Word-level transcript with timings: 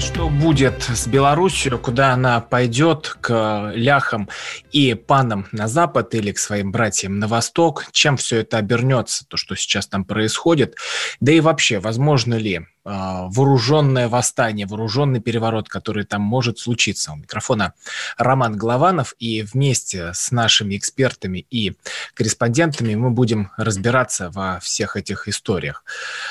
Что 0.00 0.28
будет 0.28 0.82
с 0.82 1.06
Белоруссией, 1.06 1.76
куда 1.76 2.12
она 2.12 2.40
пойдет 2.40 3.16
к 3.20 3.72
ляхам 3.74 4.28
и 4.70 4.94
панам 4.94 5.46
на 5.52 5.68
запад 5.68 6.14
или 6.14 6.32
к 6.32 6.38
своим 6.38 6.72
братьям 6.72 7.18
на 7.18 7.28
восток, 7.28 7.86
чем 7.92 8.16
все 8.16 8.38
это 8.38 8.58
обернется, 8.58 9.26
то, 9.26 9.36
что 9.36 9.54
сейчас 9.54 9.86
там 9.86 10.04
происходит, 10.04 10.76
да 11.20 11.32
и 11.32 11.40
вообще, 11.40 11.78
возможно 11.78 12.34
ли 12.34 12.54
э, 12.56 12.62
вооруженное 12.84 14.08
восстание, 14.08 14.66
вооруженный 14.66 15.20
переворот, 15.20 15.68
который 15.68 16.04
там 16.04 16.22
может 16.22 16.58
случиться. 16.58 17.12
У 17.12 17.16
микрофона 17.16 17.74
Роман 18.16 18.56
Голованов, 18.56 19.14
и 19.18 19.42
вместе 19.42 20.12
с 20.14 20.30
нашими 20.30 20.76
экспертами 20.76 21.46
и 21.50 21.76
корреспондентами 22.14 22.94
мы 22.94 23.10
будем 23.10 23.50
разбираться 23.56 24.30
во 24.30 24.60
всех 24.60 24.96
этих 24.96 25.28
историях. 25.28 25.84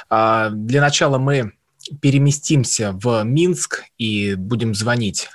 Э, 0.10 0.50
для 0.52 0.82
начала 0.82 1.18
мы 1.18 1.54
переместимся 2.02 2.92
в 2.94 3.24
Минск 3.24 3.84
и 3.98 4.36
будем 4.36 4.74
звонить. 4.76 5.30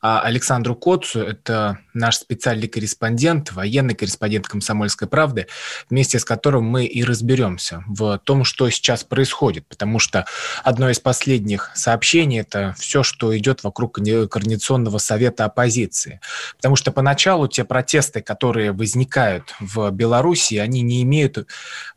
А 0.00 0.20
Александру 0.20 0.74
Коцу, 0.74 1.20
это 1.20 1.78
наш 1.94 2.16
специальный 2.16 2.68
корреспондент, 2.68 3.52
военный 3.52 3.94
корреспондент 3.94 4.48
«Комсомольской 4.48 5.08
правды», 5.08 5.46
вместе 5.88 6.18
с 6.18 6.24
которым 6.24 6.64
мы 6.64 6.84
и 6.84 7.04
разберемся 7.04 7.84
в 7.86 8.18
том, 8.18 8.44
что 8.44 8.68
сейчас 8.70 9.04
происходит, 9.04 9.66
потому 9.66 9.98
что 9.98 10.26
одно 10.64 10.90
из 10.90 11.00
последних 11.00 11.70
сообщений– 11.74 12.40
это 12.40 12.74
все, 12.78 13.02
что 13.02 13.36
идет 13.36 13.64
вокруг 13.64 13.94
Координационного 13.94 14.98
совета 14.98 15.44
оппозиции. 15.44 16.20
Потому 16.56 16.76
что 16.76 16.92
поначалу 16.92 17.48
те 17.48 17.64
протесты, 17.64 18.20
которые 18.20 18.72
возникают 18.72 19.54
в 19.60 19.90
Беларуси, 19.90 20.56
они 20.56 20.82
не 20.82 21.02
имеют 21.02 21.46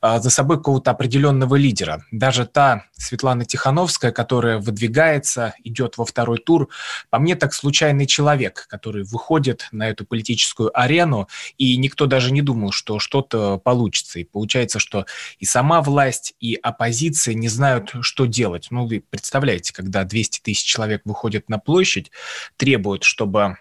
а, 0.01 0.19
за 0.19 0.29
собой 0.29 0.57
какого-то 0.57 0.91
определенного 0.91 1.55
лидера. 1.55 2.05
Даже 2.11 2.45
та 2.45 2.85
Светлана 2.97 3.45
Тихановская, 3.45 4.11
которая 4.11 4.57
выдвигается, 4.59 5.53
идет 5.63 5.97
во 5.97 6.05
второй 6.05 6.39
тур, 6.39 6.69
по 7.09 7.19
мне 7.19 7.35
так 7.35 7.53
случайный 7.53 8.05
человек, 8.05 8.65
который 8.69 9.03
выходит 9.03 9.67
на 9.71 9.82
эту 9.89 10.05
политическую 10.05 10.77
арену, 10.77 11.27
и 11.57 11.77
никто 11.77 12.05
даже 12.05 12.31
не 12.31 12.41
думал, 12.41 12.71
что 12.71 12.99
что-то 12.99 13.57
получится. 13.57 14.19
И 14.19 14.23
получается, 14.23 14.79
что 14.79 15.05
и 15.39 15.45
сама 15.45 15.81
власть, 15.81 16.35
и 16.39 16.55
оппозиция 16.55 17.33
не 17.33 17.47
знают, 17.47 17.93
что 18.01 18.25
делать. 18.25 18.67
Ну, 18.69 18.85
вы 18.85 19.03
представляете, 19.07 19.73
когда 19.73 20.03
200 20.03 20.41
тысяч 20.41 20.63
человек 20.63 21.01
выходят 21.05 21.49
на 21.49 21.59
площадь, 21.59 22.11
требуют, 22.57 23.03
чтобы 23.03 23.57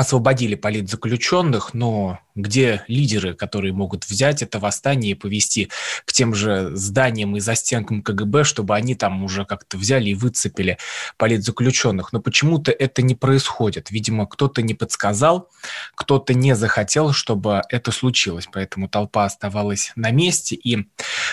освободили 0.00 0.54
политзаключенных, 0.54 1.74
но 1.74 2.20
где 2.34 2.84
лидеры, 2.88 3.34
которые 3.34 3.72
могут 3.72 4.04
взять 4.04 4.42
это 4.42 4.58
восстание 4.58 5.12
и 5.12 5.14
повести 5.14 5.68
к 6.04 6.12
тем 6.12 6.34
же 6.34 6.74
зданиям 6.74 7.36
и 7.36 7.40
застенкам 7.40 8.02
КГБ, 8.02 8.44
чтобы 8.44 8.74
они 8.74 8.94
там 8.94 9.22
уже 9.22 9.44
как-то 9.44 9.76
взяли 9.76 10.10
и 10.10 10.14
выцепили 10.14 10.78
политзаключенных. 11.18 12.12
Но 12.12 12.20
почему-то 12.20 12.70
это 12.72 13.02
не 13.02 13.14
происходит. 13.14 13.90
Видимо, 13.90 14.26
кто-то 14.26 14.62
не 14.62 14.74
подсказал, 14.74 15.50
кто-то 15.94 16.32
не 16.32 16.54
захотел, 16.56 17.12
чтобы 17.12 17.62
это 17.68 17.92
случилось. 17.92 18.48
Поэтому 18.50 18.88
толпа 18.88 19.26
оставалась 19.26 19.92
на 19.96 20.10
месте, 20.10 20.56
и 20.56 20.88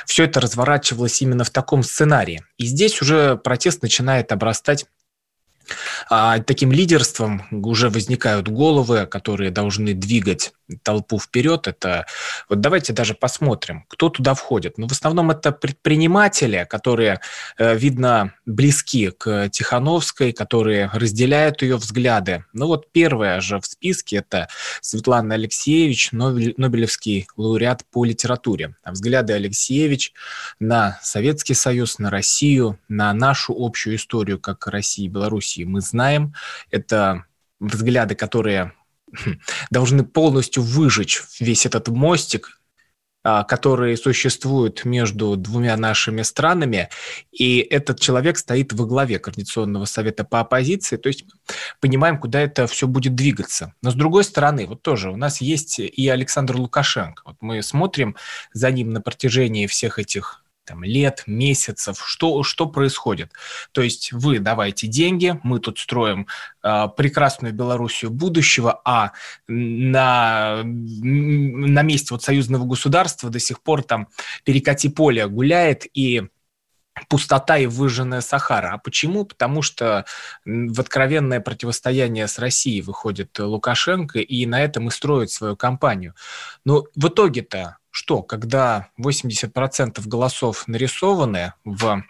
все 0.06 0.26
это 0.26 0.42
разворачивалось 0.42 1.22
именно 1.22 1.44
в 1.44 1.50
таком 1.52 1.84
сценарии. 1.84 2.44
И 2.58 2.66
здесь 2.66 3.02
уже 3.02 3.38
протест 3.38 3.82
начинает 3.82 4.32
обрастать 4.32 4.86
а 6.10 6.40
таким 6.40 6.72
лидерством 6.72 7.44
уже 7.52 7.90
возникают 7.90 8.48
головы, 8.48 9.06
которые 9.06 9.52
должны 9.52 9.94
двигать 9.94 10.54
толпу 10.84 11.20
вперед. 11.20 11.68
Это 11.68 12.06
вот 12.50 12.60
давайте 12.60 12.94
даже 12.94 13.14
посмотрим, 13.14 13.86
кто 13.88 14.10
туда 14.10 14.34
входит. 14.34 14.78
Ну, 14.78 14.88
в 14.88 14.92
основном 14.92 15.32
это 15.32 15.52
предприниматели, 15.52 16.66
которые, 16.70 17.20
э, 17.58 17.76
видно, 17.76 18.34
близки 18.46 19.12
к 19.12 19.50
Тихановской, 19.50 20.32
которые 20.34 20.90
разделяют 20.94 21.62
ее 21.62 21.78
взгляды. 21.78 22.46
Ну 22.54 22.68
вот 22.68 22.92
первая 22.92 23.42
же 23.42 23.60
в 23.60 23.66
списке 23.66 24.18
это 24.18 24.50
Светлана 24.82 25.36
Алексеевич, 25.36 26.12
Нобелевский 26.12 27.28
лауреат 27.38 27.84
по 27.92 28.06
литературе. 28.06 28.76
Взгляды 28.86 29.34
Алексеевич 29.34 30.14
на 30.60 31.00
Советский 31.02 31.54
Союз, 31.54 32.00
на 32.00 32.10
Россию, 32.10 32.80
на 32.88 33.14
нашу 33.14 33.56
общую 33.58 33.96
историю 33.96 34.40
как 34.40 34.68
России 34.68 35.06
и 35.06 35.10
Белоруссии 35.10 35.64
мы 35.64 35.82
знаем. 35.82 36.34
Это 36.72 37.26
взгляды, 37.60 38.16
которые 38.16 38.74
должны 39.70 40.04
полностью 40.04 40.64
выжечь 40.64 41.22
весь 41.40 41.66
этот 41.66 41.88
мостик, 41.88 42.60
а, 43.30 43.44
который 43.44 43.98
существует 43.98 44.86
между 44.86 45.36
двумя 45.36 45.76
нашими 45.76 46.22
странами, 46.22 46.88
и 47.32 47.60
этот 47.60 48.00
человек 48.00 48.38
стоит 48.38 48.72
во 48.72 48.86
главе 48.86 49.20
Координационного 49.20 49.84
совета 49.84 50.24
по 50.24 50.40
оппозиции, 50.40 50.96
то 50.96 51.08
есть 51.10 51.26
понимаем, 51.82 52.20
куда 52.20 52.40
это 52.40 52.68
все 52.68 52.88
будет 52.88 53.16
двигаться. 53.16 53.74
Но 53.82 53.92
с 53.92 53.96
другой 53.96 54.24
стороны, 54.24 54.66
вот 54.66 54.82
тоже 54.82 55.12
у 55.12 55.18
нас 55.18 55.42
есть 55.42 55.80
и 55.80 56.08
Александр 56.08 56.56
Лукашенко. 56.56 57.24
Вот 57.26 57.36
мы 57.42 57.62
смотрим 57.64 58.16
за 58.54 58.72
ним 58.72 58.92
на 58.92 59.02
протяжении 59.02 59.68
всех 59.68 60.00
этих 60.00 60.46
там, 60.68 60.84
лет, 60.84 61.24
месяцев, 61.26 62.04
что, 62.06 62.44
что 62.44 62.68
происходит. 62.68 63.32
То 63.72 63.82
есть 63.82 64.12
вы 64.12 64.40
давайте 64.40 64.88
деньги, 64.88 65.40
мы 65.44 65.60
тут 65.60 65.80
строим 65.80 66.28
э, 66.62 66.88
прекрасную 66.96 67.54
Белоруссию 67.54 68.12
будущего, 68.12 68.82
а 68.86 69.14
на, 69.48 70.62
на 70.64 71.82
месте 71.82 72.10
вот 72.12 72.24
союзного 72.24 72.66
государства 72.66 73.30
до 73.30 73.40
сих 73.40 73.62
пор 73.62 73.82
там 73.84 74.10
перекати 74.44 74.90
поле 74.90 75.28
гуляет 75.28 75.86
и 75.94 76.28
пустота 77.10 77.58
и 77.58 77.66
выжженная 77.66 78.22
Сахара. 78.22 78.74
А 78.74 78.78
почему? 78.78 79.26
Потому 79.26 79.62
что 79.62 80.06
в 80.46 80.80
откровенное 80.80 81.40
противостояние 81.40 82.28
с 82.28 82.40
Россией 82.40 82.82
выходит 82.82 83.38
Лукашенко, 83.40 84.20
и 84.20 84.46
на 84.46 84.62
этом 84.62 84.88
и 84.88 84.92
строит 84.92 85.32
свою 85.32 85.56
кампанию. 85.56 86.16
Но 86.66 86.86
в 86.96 87.08
итоге-то 87.08 87.78
что, 87.98 88.22
когда 88.22 88.90
80% 89.02 90.08
голосов 90.08 90.68
нарисованы 90.68 91.54
в 91.66 92.04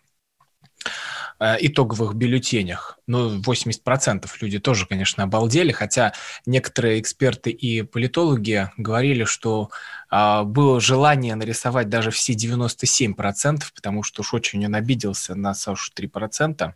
э, 1.40 1.56
итоговых 1.62 2.14
бюллетенях. 2.14 3.00
Ну, 3.08 3.40
80% 3.40 4.28
люди 4.42 4.60
тоже, 4.60 4.86
конечно, 4.86 5.24
обалдели, 5.24 5.72
хотя 5.72 6.12
некоторые 6.46 7.00
эксперты 7.00 7.52
и 7.52 7.84
политологи 7.84 8.70
говорили, 8.76 9.24
что 9.24 9.70
э, 10.12 10.44
было 10.44 10.82
желание 10.82 11.36
нарисовать 11.36 11.88
даже 11.88 12.12
все 12.12 12.34
97%, 12.34 13.64
потому 13.74 14.04
что 14.04 14.24
уж 14.24 14.34
очень 14.34 14.66
он 14.66 14.76
обиделся 14.76 15.36
на 15.36 15.54
Сашу 15.54 15.94
3% 15.96 16.74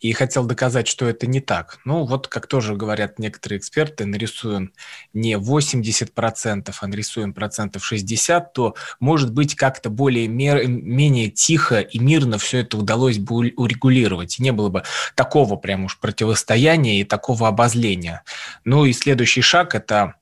и 0.00 0.12
хотел 0.12 0.44
доказать, 0.44 0.88
что 0.88 1.06
это 1.08 1.26
не 1.26 1.40
так. 1.40 1.78
Ну, 1.84 2.04
вот 2.04 2.28
как 2.28 2.46
тоже 2.46 2.74
говорят 2.74 3.18
некоторые 3.18 3.58
эксперты, 3.58 4.04
нарисуем 4.04 4.72
не 5.12 5.34
80%, 5.34 6.74
а 6.78 6.86
нарисуем 6.86 7.32
процентов 7.32 7.90
60%, 7.90 8.46
то, 8.52 8.74
может 9.00 9.32
быть, 9.32 9.54
как-то 9.54 9.90
более 9.90 10.28
мер, 10.28 10.66
менее 10.66 11.30
тихо 11.30 11.80
и 11.80 11.98
мирно 11.98 12.38
все 12.38 12.58
это 12.58 12.76
удалось 12.76 13.18
бы 13.18 13.52
урегулировать. 13.56 14.38
Не 14.38 14.52
было 14.52 14.68
бы 14.68 14.82
такого 15.14 15.56
прям 15.56 15.84
уж 15.84 15.98
противостояния 15.98 17.00
и 17.00 17.04
такого 17.04 17.48
обозления. 17.48 18.22
Ну 18.64 18.84
и 18.84 18.92
следующий 18.92 19.42
шаг– 19.42 19.74
это 19.76 20.14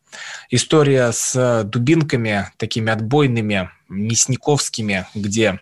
история 0.50 1.10
с 1.12 1.64
дубинками, 1.64 2.50
такими 2.56 2.92
отбойными, 2.92 3.70
мясниковскими, 3.88 5.06
где 5.14 5.60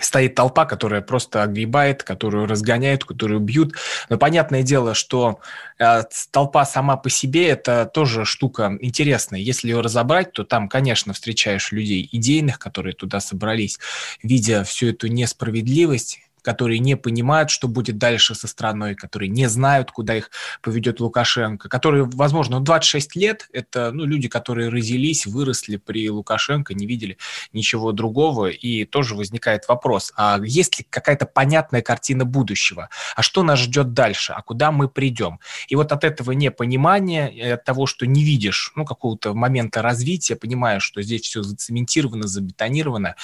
стоит 0.00 0.34
толпа, 0.34 0.64
которая 0.64 1.00
просто 1.00 1.42
огребает, 1.42 2.02
которую 2.02 2.46
разгоняют, 2.46 3.04
которую 3.04 3.40
бьют. 3.40 3.74
Но 4.08 4.18
понятное 4.18 4.62
дело, 4.62 4.94
что 4.94 5.40
э, 5.78 6.02
толпа 6.30 6.64
сама 6.64 6.96
по 6.96 7.10
себе– 7.10 7.48
это 7.48 7.86
тоже 7.86 8.24
штука 8.24 8.76
интересная. 8.80 9.40
Если 9.40 9.68
ее 9.68 9.80
разобрать, 9.80 10.32
то 10.32 10.44
там, 10.44 10.68
конечно, 10.68 11.12
встречаешь 11.12 11.72
людей 11.72 12.08
идейных, 12.10 12.58
которые 12.58 12.94
туда 12.94 13.20
собрались, 13.20 13.78
видя 14.22 14.64
всю 14.64 14.88
эту 14.88 15.08
несправедливость, 15.08 16.20
которые 16.42 16.78
не 16.78 16.96
понимают, 16.96 17.50
что 17.50 17.68
будет 17.68 17.98
дальше 17.98 18.34
со 18.34 18.48
страной, 18.48 18.94
которые 18.94 19.28
не 19.28 19.48
знают, 19.48 19.90
куда 19.90 20.16
их 20.16 20.30
поведет 20.62 21.00
Лукашенко, 21.00 21.68
которые, 21.68 22.04
возможно, 22.04 22.60
26 22.60 23.16
лет, 23.16 23.48
это 23.52 23.92
ну, 23.92 24.04
люди, 24.04 24.28
которые 24.28 24.68
родились, 24.68 25.26
выросли 25.26 25.76
при 25.76 26.08
Лукашенко, 26.10 26.74
не 26.74 26.86
видели 26.86 27.18
ничего 27.52 27.92
другого, 27.92 28.48
и 28.48 28.84
тоже 28.84 29.14
возникает 29.14 29.68
вопрос, 29.68 30.12
а 30.16 30.38
есть 30.42 30.78
ли 30.78 30.86
какая-то 30.88 31.26
понятная 31.26 31.82
картина 31.82 32.24
будущего? 32.24 32.88
А 33.16 33.22
что 33.22 33.42
нас 33.42 33.58
ждет 33.58 33.92
дальше? 33.92 34.32
А 34.32 34.42
куда 34.42 34.72
мы 34.72 34.88
придем? 34.88 35.40
И 35.68 35.76
вот 35.76 35.92
от 35.92 36.04
этого 36.04 36.32
непонимания, 36.32 37.54
от 37.54 37.64
того, 37.64 37.86
что 37.86 38.06
не 38.06 38.24
видишь 38.24 38.72
ну, 38.76 38.84
какого-то 38.84 39.34
момента 39.34 39.82
развития, 39.82 40.36
понимаешь, 40.36 40.82
что 40.82 41.02
здесь 41.02 41.22
все 41.22 41.42
зацементировано, 41.42 42.26
забетонировано, 42.26 43.16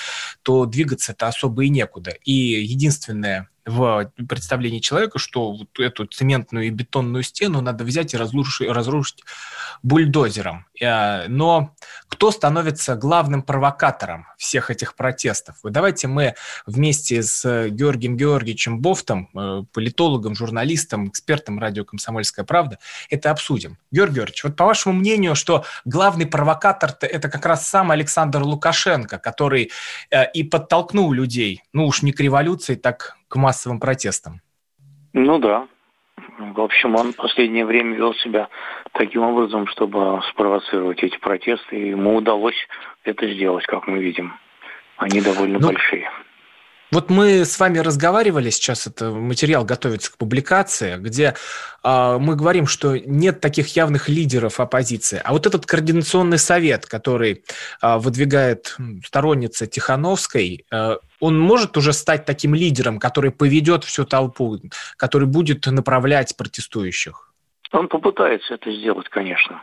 то 0.43 0.67
двигаться 0.67 1.13
это 1.13 1.29
особо 1.29 1.65
и 1.65 1.69
некуда. 1.69 2.13
И 2.25 2.33
единственное 2.33 3.06
in 3.09 3.21
there. 3.21 3.49
В 3.67 4.13
представлении 4.29 4.79
человека, 4.79 5.19
что 5.19 5.53
вот 5.53 5.79
эту 5.79 6.07
цементную 6.07 6.69
и 6.69 6.71
бетонную 6.71 7.25
стену 7.25 7.61
надо 7.61 7.85
взять 7.85 8.15
и 8.15 8.17
разрушить, 8.17 8.71
разрушить 8.71 9.25
бульдозером. 9.83 10.67
Э, 10.81 11.27
но 11.27 11.75
кто 12.09 12.31
становится 12.31 12.95
главным 12.95 13.43
провокатором 13.43 14.27
всех 14.39 14.71
этих 14.71 14.95
протестов? 14.95 15.57
Давайте 15.65 16.07
мы 16.07 16.35
вместе 16.65 17.23
с 17.23 17.69
Георгием 17.69 18.17
Георгиевичем 18.17 18.81
Бофтом, 18.81 19.29
э, 19.35 19.65
политологом, 19.73 20.37
журналистом, 20.37 21.09
экспертом 21.09 21.59
радио 21.59 21.85
«Комсомольская 21.85 22.45
правда», 22.45 22.79
это 23.11 23.33
обсудим. 23.33 23.79
Георгий 23.91 24.17
Георгиевич, 24.17 24.45
вот 24.45 24.57
по 24.57 24.65
вашему 24.65 24.95
мнению, 24.95 25.35
что 25.35 25.65
главный 25.85 26.27
провокатор 26.27 26.97
это 27.01 27.29
как 27.29 27.45
раз 27.45 27.69
сам 27.69 27.91
Александр 27.91 28.43
Лукашенко, 28.43 29.19
который 29.19 29.73
э, 30.11 30.31
и 30.33 30.45
подтолкнул 30.45 31.13
людей, 31.13 31.63
ну 31.73 31.87
уж 31.87 32.03
не 32.03 32.13
к 32.13 32.21
революции, 32.21 32.77
так 32.77 33.17
к 33.29 33.37
массовым 33.37 33.81
протестам. 33.81 34.41
Ну 35.13 35.39
да. 35.39 35.67
В 36.39 36.61
общем, 36.61 36.95
он 36.97 37.13
в 37.13 37.17
последнее 37.17 37.65
время 37.65 37.97
вел 37.97 38.15
себя 38.15 38.49
таким 38.93 39.23
образом, 39.23 39.67
чтобы 39.69 40.21
спровоцировать 40.31 41.03
эти 41.03 41.19
протесты. 41.19 41.77
И 41.77 41.89
ему 41.91 42.17
удалось 42.17 42.57
это 43.05 43.31
сделать, 43.33 43.67
как 43.67 43.87
мы 43.87 43.99
видим. 43.99 44.35
Они 44.97 45.21
довольно 45.21 45.59
ну, 45.59 45.69
большие. 45.69 46.11
Вот 46.93 47.11
мы 47.11 47.45
с 47.45 47.59
вами 47.59 47.79
разговаривали, 47.79 48.49
сейчас 48.51 48.87
это 48.87 49.11
материал 49.11 49.65
готовится 49.65 50.13
к 50.13 50.19
публикации, 50.19 50.97
где 50.99 51.35
э, 51.83 52.19
мы 52.21 52.37
говорим, 52.37 52.67
что 52.67 52.97
нет 52.97 53.41
таких 53.41 53.75
явных 53.75 54.09
лидеров 54.09 54.61
оппозиции. 54.61 55.21
А 55.25 55.33
вот 55.33 55.47
этот 55.47 55.67
координационный 55.67 56.39
совет, 56.39 56.87
который 56.87 57.45
э, 57.83 57.97
выдвигает 57.99 58.77
сторонница 59.05 59.67
Тихановской, 59.67 60.65
э, 60.71 60.97
он 61.21 61.39
может 61.39 61.77
уже 61.77 61.93
стать 61.93 62.25
таким 62.25 62.55
лидером, 62.55 62.99
который 62.99 63.31
поведет 63.31 63.85
всю 63.85 64.05
толпу, 64.05 64.59
который 64.97 65.27
будет 65.27 65.67
направлять 65.67 66.37
протестующих? 66.37 67.33
Он 67.73 67.89
попытается 67.89 68.55
это 68.55 68.73
сделать, 68.73 69.09
конечно. 69.09 69.63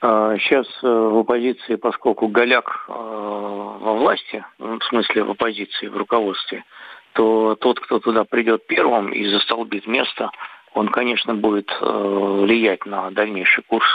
Сейчас 0.00 0.66
э, 0.82 0.86
в 0.86 1.18
оппозиции, 1.18 1.74
поскольку 1.74 2.26
Голяк 2.28 2.86
э, 2.88 2.92
во 2.92 3.92
власти, 3.94 4.42
ну, 4.58 4.78
в 4.78 4.84
смысле 4.84 5.24
в 5.24 5.30
оппозиции, 5.32 5.88
в 5.88 5.96
руководстве, 5.96 6.64
то 7.12 7.54
тот, 7.56 7.80
кто 7.80 7.98
туда 7.98 8.24
придет 8.24 8.66
первым 8.66 9.12
и 9.12 9.26
застолбит 9.26 9.86
место, 9.86 10.30
он, 10.72 10.88
конечно, 10.88 11.34
будет 11.34 11.70
э, 11.70 11.84
влиять 11.84 12.86
на 12.86 13.10
дальнейший 13.10 13.62
курс 13.64 13.86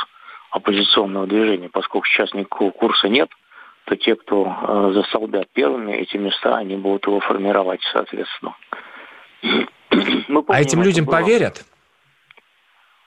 оппозиционного 0.51 1.25
движения. 1.25 1.69
Поскольку 1.69 2.05
сейчас 2.05 2.33
никакого 2.35 2.69
курса 2.69 3.09
нет, 3.09 3.29
то 3.85 3.95
те, 3.95 4.15
кто 4.15 4.91
застолбят 4.93 5.47
первыми 5.53 5.93
эти 5.93 6.17
места, 6.17 6.57
они 6.57 6.75
будут 6.75 7.05
его 7.07 7.19
формировать 7.19 7.81
соответственно. 7.93 8.55
Помним, 9.89 10.45
а 10.47 10.61
этим 10.61 10.81
людям 10.81 11.05
было... 11.05 11.17
поверят? 11.17 11.63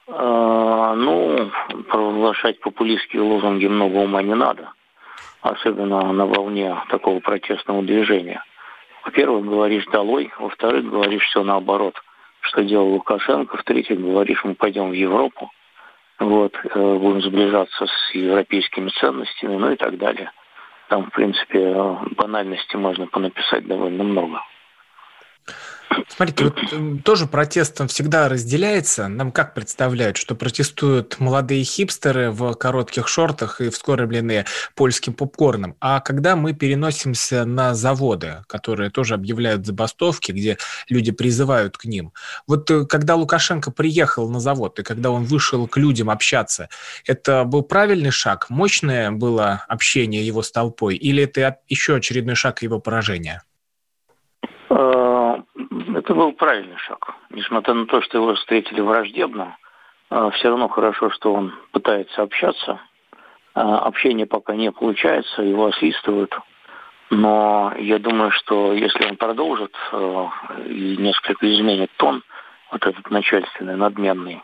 А, 0.07 0.95
ну, 0.95 1.51
провозглашать 1.89 2.59
популистские 2.61 3.21
лозунги 3.21 3.67
много 3.67 3.97
ума 3.97 4.23
не 4.23 4.33
надо, 4.33 4.71
особенно 5.41 6.11
на 6.11 6.25
волне 6.25 6.75
такого 6.89 7.19
протестного 7.19 7.83
движения. 7.83 8.43
Во-первых, 9.05 9.45
говоришь 9.45 9.85
«долой», 9.87 10.31
во-вторых, 10.39 10.89
говоришь 10.89 11.23
все 11.25 11.43
наоборот, 11.43 11.95
что 12.41 12.63
делал 12.63 12.89
Лукашенко, 12.89 13.57
в-третьих, 13.57 13.99
говоришь 13.99 14.43
«мы 14.43 14.55
пойдем 14.55 14.89
в 14.89 14.93
Европу», 14.93 15.51
вот, 16.19 16.53
э, 16.63 16.97
будем 16.97 17.21
сближаться 17.21 17.85
с 17.85 18.13
европейскими 18.13 18.89
ценностями, 18.89 19.55
ну 19.55 19.71
и 19.71 19.75
так 19.75 19.97
далее. 19.97 20.31
Там, 20.89 21.05
в 21.05 21.11
принципе, 21.11 21.71
банальности 22.17 22.75
можно 22.75 23.05
понаписать 23.05 23.65
довольно 23.67 24.03
много. 24.03 24.41
Смотрите, 26.07 26.43
вот 26.45 26.57
эм, 26.73 26.99
тоже 27.01 27.25
протестом 27.25 27.87
всегда 27.87 28.29
разделяется. 28.29 29.07
Нам 29.07 29.31
как 29.31 29.53
представляют, 29.53 30.17
что 30.17 30.35
протестуют 30.35 31.19
молодые 31.19 31.63
хипстеры 31.63 32.31
в 32.31 32.53
коротких 32.53 33.07
шортах 33.07 33.61
и 33.61 33.69
вскормленные 33.69 34.45
польским 34.75 35.13
попкорном. 35.13 35.75
А 35.79 35.99
когда 35.99 36.35
мы 36.35 36.53
переносимся 36.53 37.45
на 37.45 37.73
заводы, 37.73 38.43
которые 38.47 38.89
тоже 38.89 39.15
объявляют 39.15 39.65
забастовки, 39.65 40.31
где 40.31 40.57
люди 40.89 41.11
призывают 41.11 41.77
к 41.77 41.85
ним. 41.85 42.13
Вот 42.47 42.69
э, 42.69 42.85
когда 42.85 43.15
Лукашенко 43.15 43.71
приехал 43.71 44.29
на 44.29 44.39
завод 44.39 44.79
и 44.79 44.83
когда 44.83 45.11
он 45.11 45.25
вышел 45.25 45.67
к 45.67 45.77
людям 45.77 46.09
общаться, 46.09 46.69
это 47.05 47.43
был 47.45 47.63
правильный 47.63 48.11
шаг? 48.11 48.49
Мощное 48.49 49.11
было 49.11 49.63
общение 49.67 50.25
его 50.25 50.41
с 50.41 50.51
толпой? 50.51 50.95
Или 50.95 51.23
это 51.23 51.57
еще 51.67 51.95
очередной 51.95 52.35
шаг 52.35 52.61
его 52.61 52.79
поражения? 52.79 53.43
Это 56.09 56.17
был 56.17 56.33
правильный 56.33 56.77
шаг. 56.77 57.13
Несмотря 57.29 57.75
на 57.75 57.85
то, 57.85 58.01
что 58.01 58.17
его 58.17 58.33
встретили 58.33 58.81
враждебно, 58.81 59.55
э, 60.09 60.31
все 60.33 60.49
равно 60.49 60.67
хорошо, 60.67 61.11
что 61.11 61.35
он 61.35 61.53
пытается 61.71 62.23
общаться. 62.23 62.79
Э, 63.53 63.59
общение 63.59 64.25
пока 64.25 64.55
не 64.55 64.71
получается, 64.71 65.43
его 65.43 65.67
освистывают. 65.67 66.35
Но 67.11 67.73
я 67.77 67.99
думаю, 67.99 68.31
что 68.31 68.73
если 68.73 69.07
он 69.07 69.17
продолжит 69.17 69.75
и 70.65 70.97
несколько 70.97 71.45
изменит 71.53 71.91
тон, 71.97 72.23
вот 72.71 72.83
этот 72.87 73.07
начальственный, 73.11 73.75
надменный, 73.75 74.41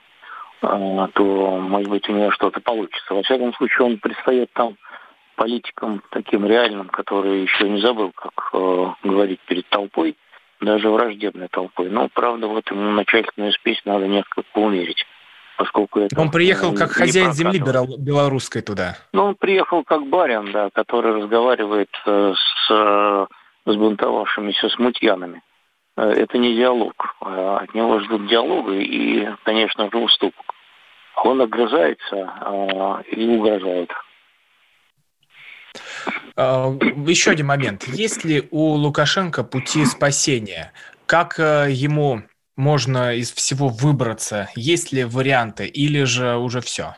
то, 0.62 1.60
может 1.62 1.90
быть, 1.90 2.08
у 2.10 2.14
него 2.14 2.30
что-то 2.30 2.60
получится. 2.60 3.16
Во 3.16 3.24
всяком 3.24 3.56
случае, 3.56 3.88
он 3.88 3.98
предстает 3.98 4.54
там 4.54 4.76
политиком 5.36 6.04
таким 6.12 6.46
реальным, 6.46 6.90
который 6.90 7.42
еще 7.42 7.68
не 7.68 7.82
забыл, 7.82 8.12
как 8.12 8.52
э, 8.54 8.86
говорить 9.04 9.40
перед 9.48 9.68
толпой, 9.70 10.16
даже 10.62 10.90
враждебной 10.90 11.48
толпой. 11.50 11.90
Но, 11.90 12.10
правда, 12.14 12.48
вот 12.48 12.70
ему 12.72 12.92
начальственную 12.92 13.52
спесь 13.54 13.82
надо 13.86 14.08
несколько 14.08 14.44
поумерить. 14.54 15.06
Поскольку 15.58 16.02
это 16.02 16.20
он 16.20 16.32
приехал 16.32 16.74
как 16.74 16.92
хозяин 16.92 17.32
земли 17.32 17.60
белорусской 17.60 18.62
туда. 18.62 18.98
Ну, 19.14 19.24
он 19.24 19.36
приехал 19.36 19.84
как 19.84 20.06
барин, 20.08 20.52
да, 20.52 20.70
который 20.74 21.14
разговаривает 21.14 21.90
э, 22.06 22.34
с 22.36 22.72
э, 22.72 23.26
сбунтовавшимися 23.66 24.70
смутьянами. 24.70 25.42
Э, 25.96 26.10
это 26.10 26.38
не 26.38 26.56
диалог. 26.56 27.16
Э, 27.22 27.60
от 27.62 27.74
него 27.74 28.02
ждут 28.02 28.28
диалога 28.28 28.74
и, 28.74 29.30
конечно 29.44 29.90
же, 29.90 29.98
уступок. 29.98 30.46
Он 31.24 31.42
огрызается 31.42 33.04
и 33.10 33.26
угрожает. 33.26 33.90
А, 36.36 36.72
еще 37.08 37.32
один 37.32 37.48
момент. 37.48 37.88
Есть 37.88 38.26
ли 38.26 38.48
у 38.52 38.74
Лукашенко 38.74 39.44
пути 39.44 39.86
спасения? 39.86 40.74
Как 41.06 41.40
э, 41.40 41.68
ему 41.70 42.24
можно 42.58 43.16
из 43.16 43.32
всего 43.32 43.70
выбраться? 43.70 44.50
Есть 44.56 44.92
ли 44.92 45.06
варианты 45.06 45.68
или 45.68 46.04
же 46.04 46.36
уже 46.36 46.62
все? 46.62 46.96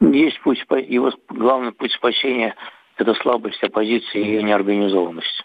Есть 0.00 0.40
путь, 0.40 0.64
его 0.88 1.12
главный 1.28 1.72
путь 1.72 1.92
спасения– 1.92 2.54
это 2.96 3.14
слабость 3.14 3.62
оппозиции 3.62 4.20
и 4.20 4.24
ее 4.24 4.42
неорганизованность. 4.42 5.44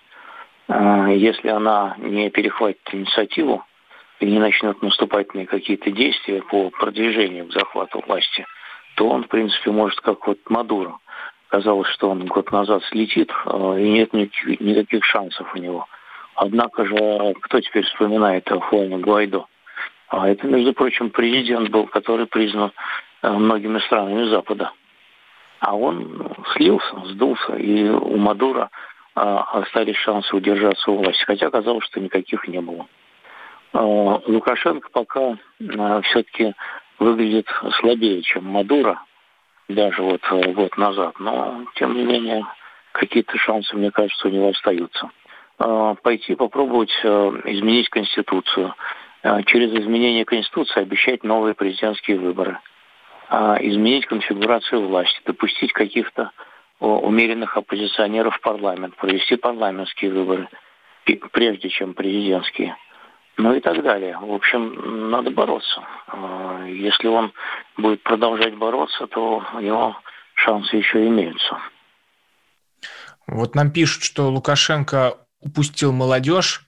А, 0.68 1.10
если 1.10 1.50
она 1.50 1.96
не 1.98 2.30
перехватит 2.30 2.82
инициативу 2.92 3.64
и 4.20 4.26
не 4.26 4.40
начнет 4.40 4.82
наступательные 4.82 5.48
какие-то 5.48 5.92
действия 5.92 6.42
по 6.42 6.70
продвижению 6.70 7.48
к 7.48 7.54
захвату 7.54 8.02
власти, 8.06 8.46
то 8.96 9.10
он, 9.10 9.24
в 9.24 9.28
принципе, 9.28 9.72
может, 9.72 10.00
как 10.00 10.26
вот 10.26 10.40
Мадуро– 10.50 10.98
Казалось, 11.50 11.90
что 11.90 12.12
он 12.12 12.28
год 12.28 12.52
назад 12.52 12.84
слетит, 12.86 13.32
а, 13.46 13.76
и 13.76 13.90
нет 13.90 14.14
никаких, 14.14 15.04
шансов 15.04 15.54
у 15.56 15.58
него. 15.58 15.88
Однако 16.36 16.86
же, 16.86 17.34
кто 17.42 17.60
теперь 17.60 17.86
вспоминает 17.86 18.50
о 18.52 18.60
Хуане 18.60 19.00
Гуайдо? 19.00 19.46
А 20.10 20.30
это, 20.30 20.48
между 20.48 20.74
прочим, 20.74 21.10
президент 21.10 21.70
был, 21.70 21.88
который 21.88 22.28
признан 22.28 22.72
э, 23.22 23.32
многими 23.32 23.80
странами 23.80 24.30
Запада. 24.30 24.72
А 25.60 25.76
он 25.76 26.34
слился, 26.54 27.02
сдулся, 27.06 27.56
и 27.56 27.90
у 27.90 28.18
Мадура 28.18 28.70
остались 29.16 29.98
шансы 29.98 30.34
удержаться 30.34 30.92
у 30.92 30.98
власти, 30.98 31.24
хотя 31.26 31.50
казалось, 31.50 31.84
что 31.86 32.00
никаких 32.00 32.48
не 32.48 32.62
было. 32.62 32.88
А, 33.74 33.82
Лукашенко 33.82 34.90
пока 34.92 35.38
все-таки 36.04 36.54
выглядит 37.00 37.48
слабее, 37.80 38.22
чем 38.22 38.46
Мадура, 38.46 39.02
даже 39.70 40.02
вот 40.02 40.22
э, 40.32 40.52
год 40.52 40.78
назад. 40.78 41.20
Но, 41.20 41.66
тем 41.76 41.96
не 41.96 42.04
менее, 42.04 42.46
какие-то 42.92 43.38
шансы, 43.38 43.76
мне 43.76 43.92
кажется, 43.92 44.28
у 44.28 44.32
него 44.32 44.50
остаются. 44.50 45.10
пойти 45.58 46.36
попробовать 46.36 46.92
изменить 47.02 47.90
Конституцию. 47.90 48.74
Через 49.46 49.72
изменение 49.74 50.26
Конституции 50.26 50.82
обещать 50.82 51.24
новые 51.24 51.54
президентские 51.54 52.18
выборы. 52.18 52.58
Изменить 53.30 54.06
конфигурацию 54.06 54.88
власти, 54.88 55.22
допустить 55.26 55.74
каких-то 55.74 56.32
умеренных 56.80 57.58
оппозиционеров 57.58 58.36
в 58.36 58.42
парламент, 58.42 58.96
провести 58.96 59.36
парламентские 59.36 60.12
выборы, 60.12 60.48
прежде 61.32 61.70
чем 61.70 61.94
президентские. 61.94 62.76
Ну 63.40 63.54
и 63.54 63.62
так 63.62 63.82
далее. 63.82 64.18
В 64.18 64.34
общем, 64.34 65.10
надо 65.12 65.32
бороться. 65.32 65.82
А, 66.08 66.66
если 66.66 67.08
он 67.08 67.32
будет 67.78 68.04
продолжать 68.04 68.54
бороться, 68.56 69.08
то 69.08 69.42
у 69.54 69.60
него 69.62 69.96
шансы 70.34 70.76
еще 70.76 71.08
имеются. 71.08 71.58
Вот 73.28 73.56
нам 73.56 73.72
пишут, 73.72 74.04
что 74.04 74.30
Лукашенко 74.30 75.16
упустил 75.40 75.94
молодежь, 75.94 76.66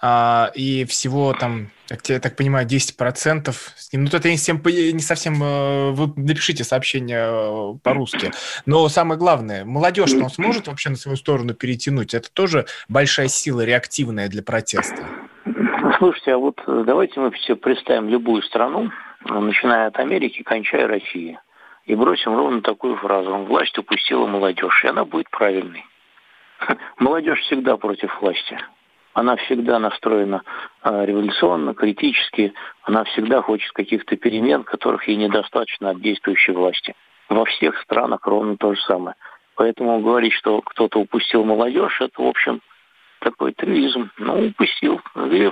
а, 0.00 0.52
и 0.54 0.84
всего 0.84 1.32
там, 1.32 1.72
я 1.88 2.20
так 2.20 2.36
понимаю, 2.36 2.64
10% 2.64 3.52
с 3.76 3.92
ним. 3.92 4.04
Ну, 4.04 4.10
это 4.12 4.30
не, 4.30 4.36
всем, 4.36 4.62
не 4.64 5.00
совсем... 5.00 5.42
Э, 5.42 5.90
вы 5.90 6.12
напишите 6.14 6.62
сообщение 6.62 7.24
э, 7.26 7.78
по-русски. 7.82 8.30
Но 8.66 8.88
самое 8.88 9.18
главное, 9.18 9.64
молодежь 9.64 10.12
он 10.12 10.30
сможет 10.30 10.68
вообще 10.68 10.90
на 10.90 10.96
свою 10.96 11.16
сторону 11.16 11.54
перетянуть? 11.54 12.14
Это 12.14 12.30
тоже 12.30 12.66
большая 12.88 13.26
сила 13.26 13.62
реактивная 13.62 14.28
для 14.28 14.44
протеста. 14.44 15.08
Слушайте, 15.98 16.32
а 16.32 16.38
вот 16.38 16.60
э, 16.66 16.82
давайте 16.86 17.20
мы 17.20 17.30
все 17.32 17.56
представим 17.56 18.08
любую 18.08 18.42
страну, 18.42 18.90
начиная 19.24 19.88
от 19.88 19.98
Америки, 19.98 20.42
кончая 20.42 20.86
Россией, 20.86 21.38
и 21.84 21.94
бросим 21.94 22.34
ровно 22.34 22.62
такую 22.62 22.96
фразу. 22.96 23.34
Власть 23.36 23.76
упустила 23.78 24.26
молодежь, 24.26 24.84
и 24.84 24.88
она 24.88 25.04
будет 25.04 25.28
правильной. 25.30 25.84
Молодежь 26.98 27.40
всегда 27.40 27.76
против 27.76 28.20
власти 28.20 28.58
она 29.14 29.36
всегда 29.36 29.78
настроена 29.78 30.42
а, 30.82 31.04
революционно, 31.04 31.72
критически, 31.72 32.52
она 32.82 33.04
всегда 33.04 33.40
хочет 33.42 33.70
каких-то 33.72 34.16
перемен, 34.16 34.64
которых 34.64 35.08
ей 35.08 35.16
недостаточно 35.16 35.90
от 35.90 36.00
действующей 36.00 36.52
власти. 36.52 36.94
Во 37.28 37.44
всех 37.44 37.80
странах 37.82 38.26
ровно 38.26 38.56
то 38.56 38.74
же 38.74 38.80
самое. 38.82 39.14
Поэтому 39.54 40.00
говорить, 40.00 40.32
что 40.32 40.60
кто-то 40.60 40.98
упустил 40.98 41.44
молодежь, 41.44 42.00
это, 42.00 42.20
в 42.20 42.26
общем, 42.26 42.60
такой 43.24 43.52
трюизм. 43.52 44.10
Ну, 44.18 44.48
упустил. 44.48 45.00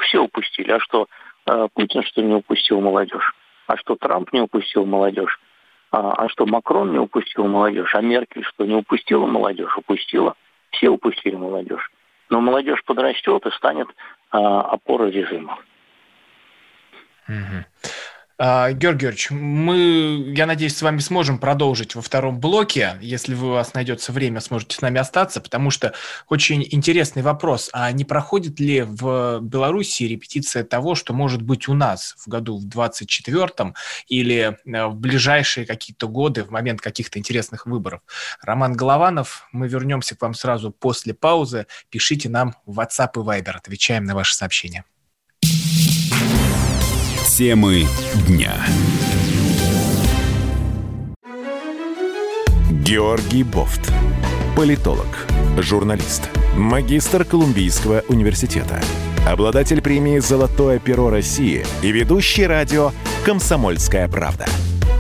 Все 0.03 0.21
упустили. 0.21 0.71
А 0.71 0.81
что, 0.81 1.09
а, 1.47 1.69
Путин, 1.69 2.03
что 2.05 2.23
не 2.23 2.35
упустил 2.35 2.81
молодежь? 2.81 3.35
А 3.67 3.77
что, 3.79 3.97
Трамп 3.97 4.33
не 4.33 4.43
упустил 4.43 4.85
молодежь? 4.85 5.41
А, 5.91 6.13
а 6.13 6.29
что, 6.29 6.47
Макрон 6.47 6.93
не 6.93 6.99
упустил 6.99 7.47
молодежь? 7.47 7.95
А 7.95 8.01
Меркель 8.01 8.45
что, 8.45 8.65
не 8.65 8.75
упустила 8.75 9.27
молодежь? 9.27 9.77
Упустила. 9.77 10.35
Все 10.71 10.91
упустили 10.91 11.35
молодежь. 11.35 11.91
Но 12.31 12.41
молодежь 12.41 12.85
подрастет 12.85 13.45
и 13.47 13.51
станет 13.51 13.89
а, 14.31 14.61
опорой 14.63 15.11
режима. 15.11 15.59
Угу. 17.29 17.92
А, 18.39 18.73
Георгий 18.73 19.03
Георгиевич, 19.03 19.31
мы, 19.31 20.33
я 20.35 20.47
надеюсь, 20.47 20.77
с 20.77 20.83
вами 20.83 20.99
сможем 20.99 21.39
продолжить 21.39 21.95
во 21.95 22.03
втором 22.03 22.41
блоке. 22.41 22.99
Если 23.01 23.35
у 23.35 23.51
вас 23.51 23.75
найдется 23.75 24.13
время, 24.13 24.41
сможете 24.41 24.77
с 24.77 24.81
нами 24.81 24.99
остаться, 24.99 25.41
потому 25.41 25.71
что 25.71 25.93
очень 26.29 26.67
интересный 26.71 27.23
вопрос. 27.23 27.71
А 27.73 27.91
не 27.93 28.05
проходит 28.05 28.59
ли 28.61 28.83
в 28.83 29.41
Беларуси 29.41 30.05
репетиция 30.05 30.65
того, 30.65 30.95
что 30.95 31.13
может 31.13 31.43
быть 31.43 31.69
у 31.69 31.75
нас 31.75 32.15
в 32.19 32.29
году 32.29 32.59
в 32.59 32.67
24-м 32.67 33.75
или 34.09 34.57
э, 34.65 34.87
в 34.87 34.95
ближайшие 34.95 35.67
какие-то 35.67 36.09
годы, 36.09 36.45
в 36.45 36.51
момент 36.51 36.81
каких-то 36.81 37.19
интересных 37.19 37.67
выборов? 37.67 38.01
Роман 38.41 38.73
Голованов, 38.73 39.49
мы 39.53 39.69
вернемся 39.69 40.17
к 40.17 40.23
вам 40.23 40.35
сразу 40.35 40.71
после 40.71 41.15
паузы. 41.15 41.67
Пишите 41.91 42.29
нам 42.29 42.55
в 42.67 42.81
WhatsApp 42.81 43.11
и 43.17 43.19
Viber, 43.19 43.53
отвечаем 43.53 44.05
на 44.05 44.15
ваши 44.15 44.35
сообщения. 44.35 44.85
Темы 47.27 47.87
дня. 48.27 48.53
Георгий 52.71 53.45
Бофт. 53.45 53.93
Политолог, 54.57 55.07
журналист, 55.59 56.29
магистр 56.57 57.25
Колумбийского 57.25 58.03
университета, 58.09 58.83
обладатель 59.27 59.81
премии 59.81 60.19
«Золотое 60.19 60.79
перо 60.79 61.11
России» 61.11 61.65
и 61.83 61.93
ведущий 61.93 62.47
радио 62.47 62.91
«Комсомольская 63.25 64.09
правда». 64.09 64.47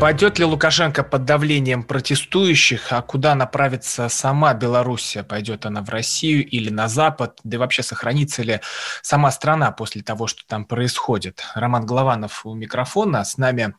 Пойдет 0.00 0.38
ли 0.38 0.44
Лукашенко 0.44 1.02
под 1.02 1.24
давлением 1.24 1.82
протестующих, 1.82 2.92
а 2.92 3.00
куда 3.00 3.34
направится 3.34 4.08
сама 4.08 4.52
Белоруссия? 4.52 5.22
Пойдет 5.22 5.64
она 5.64 5.82
в 5.82 5.88
Россию 5.88 6.46
или 6.46 6.68
на 6.68 6.88
Запад? 6.88 7.40
Да 7.42 7.56
и 7.56 7.58
вообще 7.58 7.82
сохранится 7.82 8.42
ли 8.42 8.60
сама 9.00 9.30
страна 9.30 9.70
после 9.72 10.02
того, 10.02 10.26
что 10.26 10.42
там 10.46 10.66
происходит? 10.66 11.42
Роман 11.54 11.86
Голованов 11.86 12.44
у 12.44 12.54
микрофона, 12.54 13.24
с 13.24 13.38
нами 13.38 13.74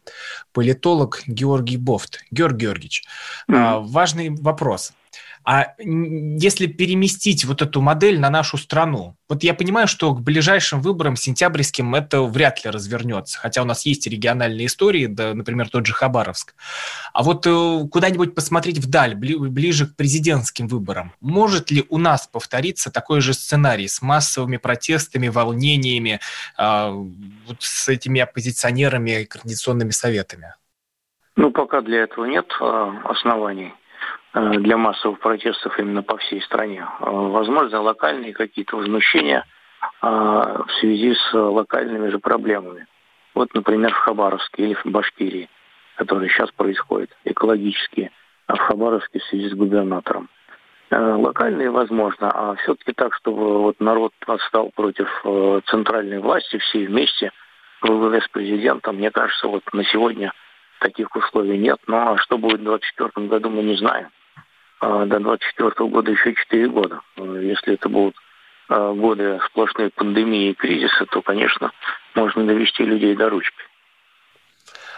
политолог 0.52 1.22
Георгий 1.28 1.78
Бофт. 1.78 2.24
Георгий 2.32 2.66
Георгиевич, 2.66 3.04
mm-hmm. 3.50 3.84
важный 3.86 4.30
вопрос– 4.30 4.94
а 5.46 5.76
если 5.80 6.66
переместить 6.66 7.46
вот 7.46 7.62
эту 7.62 7.80
модель 7.80 8.20
на 8.20 8.32
нашу 8.32 8.58
страну, 8.58 9.16
вот 9.30 9.44
я 9.44 9.54
понимаю, 9.54 9.88
что 9.88 10.14
к 10.14 10.22
ближайшим 10.22 10.82
выборам 10.82 11.16
сентябрьским 11.16 11.94
это 11.94 12.24
вряд 12.24 12.66
ли 12.66 12.72
развернется, 12.72 13.40
хотя 13.40 13.62
у 13.62 13.66
нас 13.66 13.86
есть 13.86 14.08
региональные 14.08 14.66
истории, 14.66 15.06
да, 15.06 15.36
например, 15.36 15.70
тот 15.70 15.86
же 15.86 15.94
Хабаровск. 15.94 16.56
А 17.14 17.22
вот 17.22 17.46
э, 17.46 17.88
куда-нибудь 17.92 18.34
посмотреть 18.34 18.80
вдаль, 18.80 19.16
ближе 19.16 19.88
к 19.88 19.96
президентским 19.96 20.68
выборам, 20.68 21.14
может 21.22 21.70
ли 21.70 21.86
у 21.90 22.00
нас 22.00 22.28
повториться 22.28 22.92
такой 22.92 23.22
же 23.22 23.34
сценарий 23.34 23.88
с 23.88 24.02
массовыми 24.02 24.58
протестами, 24.58 25.28
волнениями, 25.28 26.20
а, 26.58 26.90
вот 26.90 27.58
с 27.60 27.88
этими 27.88 28.20
оппозиционерами 28.22 29.22
и 29.22 29.26
координационными 29.26 29.92
советами? 29.92 30.56
Ну, 31.36 31.52
пока 31.52 31.82
для 31.82 32.04
этого 32.04 32.26
нет 32.26 32.48
а, 32.60 32.94
оснований. 33.06 33.74
Э, 34.36 34.50
для 34.60 34.76
массовых 34.76 35.20
протестов 35.20 35.80
именно 35.80 36.04
по 36.04 36.18
всей 36.18 36.42
стране. 36.42 36.86
Э, 37.00 37.06
возможно, 37.06 37.82
локальные 37.82 38.34
какие-то 38.34 38.76
возмущения 38.76 39.46
э, 40.02 40.08
в 40.08 40.72
связи 40.80 41.16
с 41.16 41.34
локальными 41.34 42.10
же 42.10 42.20
проблемами. 42.20 42.86
Вот, 43.34 43.54
например, 43.54 43.94
в 43.94 43.98
Хабаровске 43.98 44.64
или 44.64 44.74
в 44.74 44.86
Башкирии, 44.86 45.50
которые 45.96 46.30
сейчас 46.30 46.52
происходят, 46.52 47.10
экологические, 47.24 48.12
а 48.48 48.56
в 48.56 48.60
Хабаровске 48.60 49.20
в 49.20 49.24
связи 49.24 49.50
с 49.50 49.54
губернатором. 49.54 50.30
Локальные, 50.92 51.72
возможно, 51.72 52.32
а 52.32 52.56
все-таки 52.56 52.94
так, 52.94 53.14
чтобы 53.16 53.60
вот 53.60 53.80
народ 53.80 54.14
стал 54.48 54.70
против 54.70 55.10
центральной 55.66 56.20
власти 56.20 56.58
все 56.58 56.86
вместе, 56.86 57.32
во 57.82 58.14
с 58.14 58.28
президентом, 58.30 58.98
мне 58.98 59.12
кажется, 59.12 59.48
вот 59.48 59.64
на 59.74 59.84
сегодня 59.84 60.32
таких 60.80 61.14
условий 61.16 61.58
нет. 61.58 61.80
Но 61.88 62.06
ну, 62.06 62.12
а 62.14 62.18
что 62.20 62.38
будет 62.38 62.62
в 62.62 62.64
2024 62.64 63.28
году, 63.28 63.50
мы 63.50 63.64
не 63.64 63.76
знаем. 63.76 64.10
А, 64.80 65.06
до 65.06 65.20
2024 65.20 65.90
года 65.90 66.12
еще 66.12 66.34
4 66.34 66.70
года. 66.70 67.02
Если 67.18 67.74
это 67.74 67.90
будут 67.90 68.16
а, 68.70 68.94
годы 68.94 69.40
сплошной 69.48 69.90
пандемии 69.90 70.50
и 70.50 70.54
кризиса, 70.54 71.06
то, 71.06 71.22
конечно, 71.22 71.72
можно 72.14 72.46
довести 72.46 72.84
людей 72.84 73.16
до 73.16 73.30
ручки. 73.30 73.64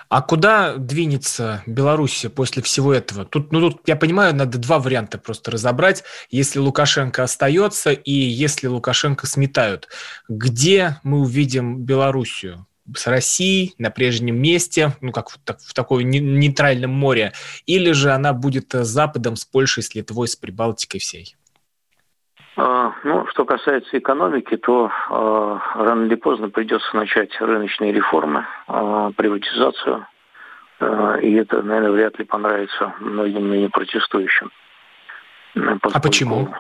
А 0.10 0.22
куда 0.22 0.77
двинется 0.77 1.63
Беларусь 1.65 2.25
после 2.34 2.63
всего 2.63 2.93
этого? 2.93 3.25
Тут, 3.25 3.51
ну, 3.51 3.60
тут, 3.60 3.81
я 3.88 3.98
понимаю, 3.98 4.34
надо 4.34 4.57
два 4.57 4.79
варианта 4.79 5.17
просто 5.17 5.51
разобрать. 5.51 6.03
Если 6.29 6.60
Лукашенко 6.60 7.24
остается 7.24 7.91
и 7.91 8.12
если 8.12 8.67
Лукашенко 8.67 9.27
сметают, 9.27 9.89
где 10.29 10.98
мы 11.03 11.19
увидим 11.19 11.84
Белоруссию? 11.84 12.66
С 12.96 13.08
Россией 13.08 13.74
на 13.77 13.89
прежнем 13.89 14.41
месте, 14.41 14.91
ну 15.01 15.12
как 15.12 15.29
в, 15.29 15.38
в 15.46 15.74
такой 15.74 16.03
нейтральном 16.03 16.91
море, 16.91 17.34
или 17.65 17.91
же 17.91 18.12
она 18.12 18.34
будет 18.34 18.74
с 18.74 18.88
Западом, 18.88 19.36
с 19.36 19.46
Польшей, 19.46 19.84
с 19.84 19.94
Литвой, 19.96 20.27
с 20.27 20.36
Прибалтикой 20.36 21.00
всей? 21.00 21.36
А, 22.58 22.94
ну, 23.03 23.27
что 23.27 23.46
касается 23.46 23.98
экономики, 23.98 24.58
то 24.58 24.88
э, 24.88 25.82
рано 25.84 26.06
или 26.06 26.15
поздно 26.15 26.50
придется 26.50 26.96
начать 26.96 27.29
рыночные 27.39 27.91
реформы, 27.91 28.48
э, 28.67 29.12
приватизацию, 29.15 30.08
э, 30.79 31.20
и 31.22 31.34
это, 31.36 31.62
наверное, 31.62 31.91
вряд 31.91 32.17
ли 32.17 32.25
понравится 32.25 32.96
многим 33.00 33.50
ныне 33.50 33.70
протестующим. 33.70 34.50
Поскольку, 35.53 35.91
а 35.94 36.00
почему? 36.01 36.56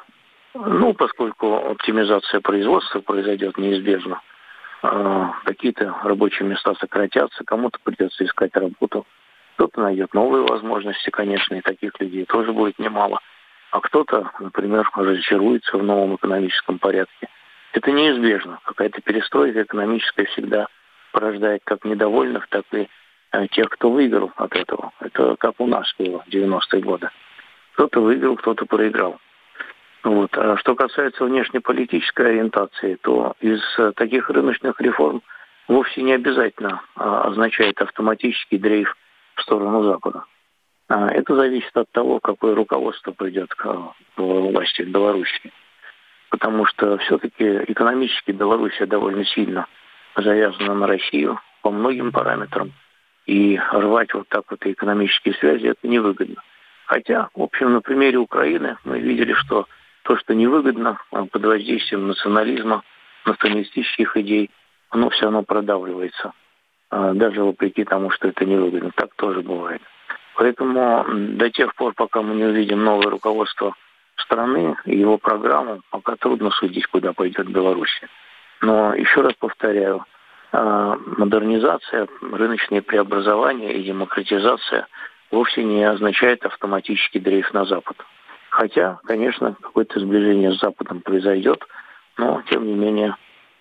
Ну, 0.53 0.93
поскольку 0.93 1.55
оптимизация 1.71 2.41
производства 2.41 2.99
произойдет 2.99 3.57
неизбежно. 3.57 4.21
А, 4.89 5.33
какие-то 5.43 5.93
рабочие 6.03 6.47
места 6.47 6.73
сократятся, 6.75 7.43
кому-то 7.43 7.77
придется 7.83 8.23
искать 8.23 8.55
работу 8.55 9.05
Кто-то 9.55 9.81
найдет 9.81 10.13
новые 10.13 10.43
возможности, 10.43 11.09
конечно, 11.09 11.55
и 11.55 11.61
таких 11.61 11.99
людей 11.99 12.25
тоже 12.25 12.53
будет 12.53 12.79
немало. 12.79 13.19
А 13.71 13.81
кто-то, 13.81 14.31
например, 14.39 14.89
разочаруется 14.95 15.77
в 15.77 15.83
новом 15.83 16.15
экономическом 16.15 16.79
порядке. 16.79 17.27
Это 17.73 17.91
неизбежно. 17.91 18.59
Какая-то 18.63 19.01
перестройка 19.01 19.63
экономическая 19.63 20.25
всегда 20.25 20.67
порождает 21.11 21.61
как 21.65 21.83
недовольных, 21.83 22.47
так 22.47 22.63
и 22.71 22.87
э, 23.33 23.47
тех, 23.47 23.69
кто 23.69 23.91
выиграл 23.91 24.31
от 24.37 24.55
этого. 24.55 24.93
Это 25.01 25.35
как 25.37 25.55
у 25.59 25.67
нас 25.67 25.93
было 25.99 26.19
в 26.19 26.29
90-е 26.29 26.81
годы. 26.81 27.09
Кто-то 27.73 27.99
выиграл, 27.99 28.37
кто-то 28.37 28.65
проиграл. 28.65 29.19
Вот. 30.03 30.37
А 30.37 30.57
что 30.57 30.75
касается 30.75 31.25
внешнеполитической 31.25 32.27
ориентации, 32.27 32.95
то 33.01 33.33
из 33.39 33.61
э, 33.77 33.91
таких 33.95 34.29
рыночных 34.29 34.79
реформ 34.79 35.21
вовсе 35.67 36.01
не 36.01 36.13
обязательно 36.13 36.81
а, 36.95 37.23
означает 37.23 37.81
автоматический 37.81 38.57
дрейф 38.57 38.95
в 39.35 39.41
сторону 39.41 39.83
Запада. 39.83 40.23
А 40.89 41.09
это 41.09 41.35
зависит 41.35 41.75
от 41.75 41.91
того, 41.91 42.19
какое 42.19 42.55
руководство 42.55 43.11
придет 43.11 43.53
к 43.53 43.93
власти 44.15 44.83
в 44.83 44.89
Беларуси. 44.89 45.51
Потому 46.29 46.65
что 46.65 46.97
все-таки 46.99 47.63
экономически 47.67 48.31
Белоруссия 48.31 48.85
довольно 48.85 49.25
сильно 49.25 49.67
завязана 50.15 50.73
на 50.75 50.87
Россию 50.87 51.39
по 51.61 51.71
многим 51.71 52.11
параметрам. 52.11 52.71
И 53.25 53.59
рвать 53.71 54.13
вот 54.13 54.29
так 54.29 54.43
вот 54.49 54.65
экономические 54.65 55.33
связи 55.35 55.67
это 55.67 55.85
невыгодно. 55.87 56.41
Хотя, 56.85 57.29
в 57.35 57.41
общем, 57.41 57.73
на 57.73 57.81
примере 57.81 58.17
Украины 58.17 58.77
мы 58.85 58.99
видели, 58.99 59.33
что 59.33 59.67
то, 60.07 60.15
что 60.15 60.33
невыгодно 60.33 60.97
а 61.11 61.25
под 61.25 61.45
воздействием 61.45 62.07
национализма, 62.07 62.81
националистических 63.25 64.15
идей, 64.15 64.49
оно 64.89 65.09
все 65.09 65.23
равно 65.23 65.43
продавливается. 65.43 66.31
А, 66.89 67.13
даже 67.13 67.43
вопреки 67.43 67.83
тому, 67.83 68.09
что 68.11 68.29
это 68.29 68.45
невыгодно. 68.45 68.91
Так 68.95 69.13
тоже 69.15 69.41
бывает. 69.41 69.81
Поэтому 70.35 71.05
до 71.09 71.49
тех 71.49 71.75
пор, 71.75 71.93
пока 71.93 72.21
мы 72.21 72.35
не 72.35 72.45
увидим 72.45 72.85
новое 72.85 73.09
руководство 73.09 73.75
страны 74.15 74.77
и 74.85 74.97
его 74.97 75.17
программу, 75.17 75.81
пока 75.89 76.15
трудно 76.15 76.51
судить, 76.51 76.87
куда 76.87 77.11
пойдет 77.11 77.49
Беларусь. 77.49 78.01
Но 78.61 78.93
еще 78.95 79.19
раз 79.19 79.33
повторяю, 79.33 80.05
а, 80.53 80.95
модернизация, 81.17 82.07
рыночные 82.21 82.81
преобразования 82.81 83.73
и 83.73 83.83
демократизация 83.83 84.87
вовсе 85.31 85.65
не 85.65 85.83
означает 85.83 86.45
автоматический 86.45 87.19
дрейф 87.19 87.53
на 87.53 87.65
Запад. 87.65 87.97
Хотя, 88.57 88.97
конечно, 89.05 89.55
какое-то 89.61 89.99
сближение 89.99 90.51
с 90.51 90.59
Западом 90.59 91.01
произойдет, 91.01 91.63
но, 92.17 92.41
тем 92.49 92.65
не 92.65 92.73
менее, 92.73 93.15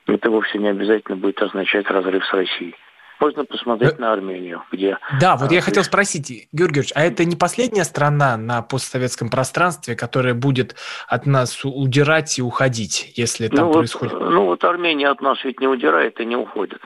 это 0.06 0.30
вовсе 0.30 0.56
не 0.56 0.68
обязательно 0.68 1.18
будет 1.18 1.42
означать 1.42 1.86
разрыв 1.90 2.24
с 2.24 2.32
Россией. 2.32 2.74
Можно 3.20 3.44
посмотреть 3.44 3.98
на 3.98 4.14
Армению, 4.14 4.62
где... 4.72 4.96
Да, 5.20 5.36
вот 5.36 5.52
я 5.52 5.60
хотел 5.60 5.84
спросить, 5.84 6.30
Георгий 6.30 6.48
Георгиевич, 6.52 6.92
а 6.94 7.02
это 7.02 7.26
не 7.26 7.36
последняя 7.36 7.84
страна 7.84 8.38
на 8.38 8.62
постсоветском 8.62 9.28
пространстве, 9.28 9.96
которая 9.96 10.32
будет 10.32 10.76
от 11.08 11.26
нас 11.26 11.62
удирать 11.62 12.38
и 12.38 12.42
уходить, 12.42 13.12
если 13.16 13.48
там 13.48 13.66
ну 13.66 13.72
происходит... 13.74 14.14
Вот, 14.14 14.30
ну 14.30 14.44
вот 14.46 14.64
Армения 14.64 15.10
от 15.10 15.20
нас 15.20 15.44
ведь 15.44 15.60
не 15.60 15.68
удирает 15.68 16.18
и 16.20 16.24
не 16.24 16.36
уходит, 16.36 16.80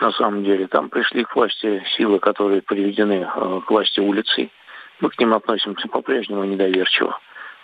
на 0.00 0.10
самом 0.10 0.42
деле. 0.42 0.66
Там 0.66 0.88
пришли 0.88 1.22
к 1.22 1.36
власти 1.36 1.84
силы, 1.96 2.18
которые 2.18 2.62
приведены 2.62 3.28
э, 3.32 3.60
к 3.64 3.70
власти 3.70 4.00
улицы. 4.00 4.50
Мы 4.98 5.10
к 5.10 5.20
ним 5.20 5.34
относимся 5.34 5.86
по-прежнему 5.86 6.42
недоверчиво. 6.42 7.16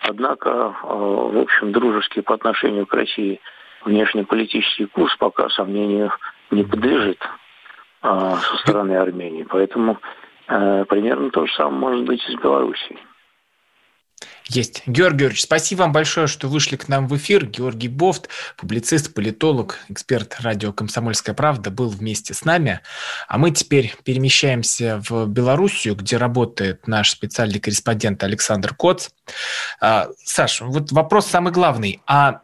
Однако, 0.02 0.50
э, 0.50 0.86
в 0.86 1.38
общем, 1.38 1.72
дружеский 1.72 2.20
по 2.20 2.34
отношению 2.34 2.86
к 2.86 2.94
России 2.94 3.40
внешнеполитический 3.84 4.86
курс 4.86 5.14
пока 5.16 5.48
сомнению 5.48 6.12
не 6.50 6.64
подлежит. 6.64 7.18
А, 8.02 8.36
со 8.36 8.56
стороны 8.58 8.96
Армении. 8.96 9.42
Поэтому 9.42 9.98
э, 10.48 10.84
примерно 10.88 11.30
то 11.30 11.46
же 11.46 11.52
самое 11.54 11.78
может 11.78 12.04
быть 12.06 12.26
и 12.26 12.32
с 12.32 12.40
Белоруссией. 12.40 12.98
Есть. 14.50 14.82
Георгий 14.84 15.18
Георгиевич, 15.18 15.44
спасибо 15.44 15.82
вам 15.82 15.92
большое, 15.92 16.26
что 16.26 16.48
вышли 16.48 16.74
к 16.74 16.88
нам 16.88 17.06
в 17.06 17.16
эфир. 17.16 17.46
Георгий 17.46 17.86
Бофт, 17.86 18.28
публицист, 18.56 19.14
политолог, 19.14 19.78
эксперт 19.88 20.38
радио 20.40 20.72
«Комсомольская 20.72 21.36
правда» 21.36 21.70
был 21.70 21.88
вместе 21.88 22.34
с 22.34 22.44
нами. 22.44 22.80
А 23.28 23.38
мы 23.38 23.52
теперь 23.52 23.94
перемещаемся 24.02 25.00
в 25.08 25.26
Белоруссию, 25.26 25.94
где 25.94 26.16
работает 26.16 26.88
наш 26.88 27.10
специальный 27.10 27.60
корреспондент 27.60 28.24
Александр 28.24 28.74
Коц. 28.74 29.10
А, 29.80 30.08
Саша, 30.24 30.64
вот 30.64 30.90
вопрос 30.90 31.26
самый 31.26 31.52
главный. 31.52 32.02
А 32.08 32.40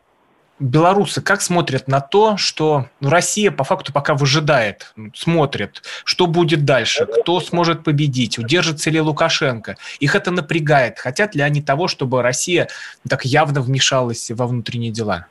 белорусы 0.59 1.23
как 1.23 1.43
смотрят 1.43 1.89
на 1.89 2.01
то, 2.01 2.37
что 2.37 2.87
ну, 3.01 3.11
Россия 3.11 3.51
по 3.51 3.65
факту 3.65 3.93
пока 3.93 4.15
выжидает, 4.15 4.95
смотрит, 5.15 5.83
что 6.05 6.27
будет 6.27 6.65
дальше, 6.65 7.07
кто 7.07 7.41
сможет 7.41 7.85
победить, 7.85 8.39
удержится 8.39 8.91
ли 8.91 9.01
Лукашенко. 9.01 9.77
Их 10.01 10.15
это 10.15 10.31
напрягает. 10.31 10.99
Хотят 10.99 11.35
ли 11.35 11.43
они 11.43 11.63
того, 11.63 11.89
чтобы 11.89 12.23
Россия 12.23 12.69
так 13.09 13.25
явно 13.25 13.61
вмешалась 13.61 14.31
во 14.31 14.47
внутренние 14.47 14.93
дела? 14.93 15.27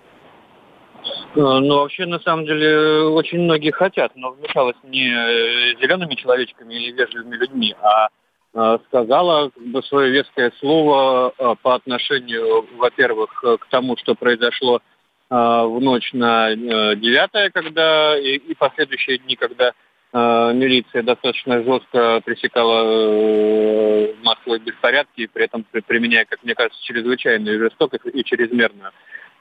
Э, 1.36 1.60
ну, 1.60 1.80
вообще, 1.80 2.06
на 2.06 2.19
самом 2.19 2.45
деле, 2.45 3.04
очень 3.08 3.41
многие 3.41 3.71
хотят, 3.71 4.12
но 4.15 4.32
вмешалась 4.32 4.78
не 4.84 5.10
э, 5.10 5.76
зелеными 5.82 6.15
человечками 6.15 6.73
или 6.73 6.91
вежливыми 6.91 7.36
людьми, 7.36 7.76
а 7.82 8.08
э, 8.54 8.78
сказала 8.88 9.50
как 9.50 9.63
бы, 9.65 9.84
свое 9.84 10.12
веское 10.12 10.52
слово 10.60 11.34
по 11.62 11.76
отношению, 11.76 12.65
во-первых, 12.78 13.32
к 13.41 13.67
тому, 13.69 13.97
что 13.97 14.15
произошло 14.15 14.82
в 15.36 15.80
ночь 15.82 16.13
на 16.13 16.56
9 16.56 17.30
э, 17.34 17.50
когда 17.52 18.17
и, 18.17 18.36
и 18.36 18.54
последующие 18.54 19.17
дни, 19.17 19.36
когда 19.36 19.74
э, 20.13 20.52
милиция 20.54 21.04
достаточно 21.04 21.62
жестко 21.63 22.21
пресекала 22.24 22.84
э, 22.86 24.13
массовые 24.24 24.60
беспорядки, 24.60 25.28
при 25.28 25.45
этом 25.45 25.65
применяя, 25.88 26.26
как 26.26 26.43
мне 26.43 26.56
кажется, 26.56 26.82
чрезвычайную 26.84 27.60
жестокость 27.60 28.06
и 28.13 28.24
чрезмерную. 28.24 28.91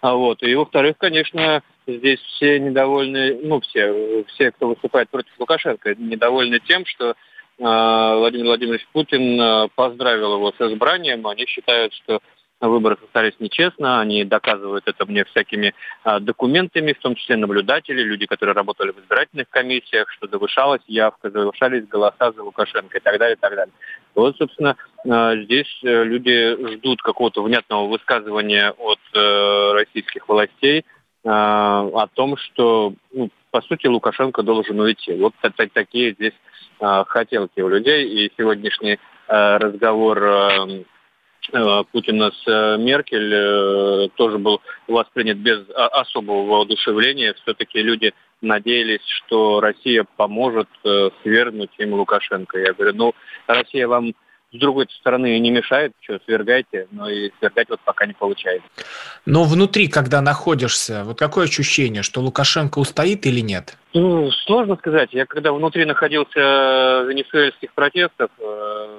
А 0.01 0.15
вот. 0.15 0.43
И 0.43 0.55
во-вторых, 0.55 0.97
конечно, 0.99 1.63
здесь 1.87 2.21
все 2.21 2.59
недовольны, 2.59 3.39
ну 3.43 3.61
все, 3.61 4.25
все, 4.35 4.51
кто 4.51 4.69
выступает 4.69 5.09
против 5.11 5.33
Лукашенко, 5.39 5.95
недовольны 5.95 6.59
тем, 6.61 6.85
что 6.87 7.11
э, 7.11 7.15
Владимир 7.59 8.47
Владимирович 8.47 8.87
Путин 8.93 9.71
поздравил 9.77 10.35
его 10.35 10.53
с 10.53 10.61
избранием. 10.61 11.27
Они 11.27 11.47
считают, 11.47 11.95
что 11.95 12.21
выборы 12.69 12.97
состоялись 13.01 13.35
нечестно, 13.41 14.01
они 14.01 14.25
доказывают 14.25 14.85
это 14.87 15.07
мне 15.07 15.25
всякими 15.25 15.75
а, 16.03 16.21
документами, 16.21 16.93
в 16.93 16.99
том 17.01 17.15
числе 17.15 17.37
наблюдатели, 17.37 18.03
люди, 18.03 18.27
которые 18.27 18.55
работали 18.55 18.93
в 18.93 18.99
избирательных 19.01 19.49
комиссиях, 19.51 20.11
что 20.11 20.29
завышалась 20.29 20.83
явка, 20.87 21.31
завышались 21.31 21.87
голоса 21.87 22.33
за 22.33 22.43
Лукашенко 22.43 22.99
и 22.99 23.01
так 23.01 23.19
далее, 23.19 23.37
и 23.37 23.39
так 23.41 23.55
далее. 23.55 23.73
Вот, 24.15 24.37
собственно, 24.37 24.77
а, 25.09 25.37
здесь 25.37 25.81
э, 25.83 26.05
люди 26.05 26.77
ждут 26.77 27.03
какого-то 27.03 27.43
внятного 27.43 27.89
высказывания 27.89 28.71
от 28.71 29.01
э, 29.15 29.73
российских 29.73 30.29
властей 30.29 30.85
а, 31.25 31.89
о 31.95 32.07
том, 32.07 32.37
что, 32.37 32.95
ну, 33.13 33.31
по 33.51 33.63
сути, 33.63 33.87
Лукашенко 33.87 34.43
должен 34.43 34.81
уйти. 34.81 35.15
Вот 35.15 35.35
такие 35.73 36.13
здесь 36.15 36.35
хотелки 36.81 37.61
у 37.61 37.69
людей, 37.69 38.09
и 38.09 38.33
сегодняшний 38.37 38.99
э, 39.29 39.57
разговор 39.59 40.19
Э, 40.19 40.94
Путина 41.93 42.31
с 42.31 42.47
э, 42.47 42.77
Меркель 42.79 43.33
э, 43.33 44.09
тоже 44.17 44.39
был 44.39 44.61
воспринят 44.89 45.39
без 45.39 45.61
особого 45.75 46.47
воодушевления. 46.47 47.35
Все-таки 47.43 47.83
люди 47.83 48.13
надеялись, 48.41 49.05
что 49.05 49.61
Россия 49.61 50.05
поможет 50.17 50.69
свергнуть 51.23 51.71
им 51.79 51.95
Лукашенко. 51.95 52.59
Я 52.59 52.75
говорю, 52.75 52.95
ну, 52.95 53.15
Россия 53.47 53.89
вам 53.89 54.13
с 54.55 54.59
другой 54.59 54.87
стороны 55.01 55.39
не 55.41 55.51
мешает, 55.51 55.93
что, 56.01 56.21
свергайте, 56.25 56.87
но 56.93 57.11
и 57.11 57.31
свергать 57.39 57.69
вот 57.69 57.81
пока 57.85 58.07
не 58.07 58.13
получается. 58.13 58.69
Но 59.27 59.45
внутри, 59.45 59.89
когда 59.89 60.21
находишься, 60.21 61.03
вот 61.05 61.19
какое 61.19 61.47
ощущение, 61.47 62.03
что 62.03 62.21
Лукашенко 62.21 62.79
устоит 62.79 63.27
или 63.27 63.41
нет? 63.41 63.77
Ну, 63.95 64.31
сложно 64.31 64.77
сказать. 64.77 65.13
Я 65.13 65.27
когда 65.27 65.53
внутри 65.53 65.85
находился 65.85 67.05
венесуэльских 67.09 67.73
протестов, 67.75 68.31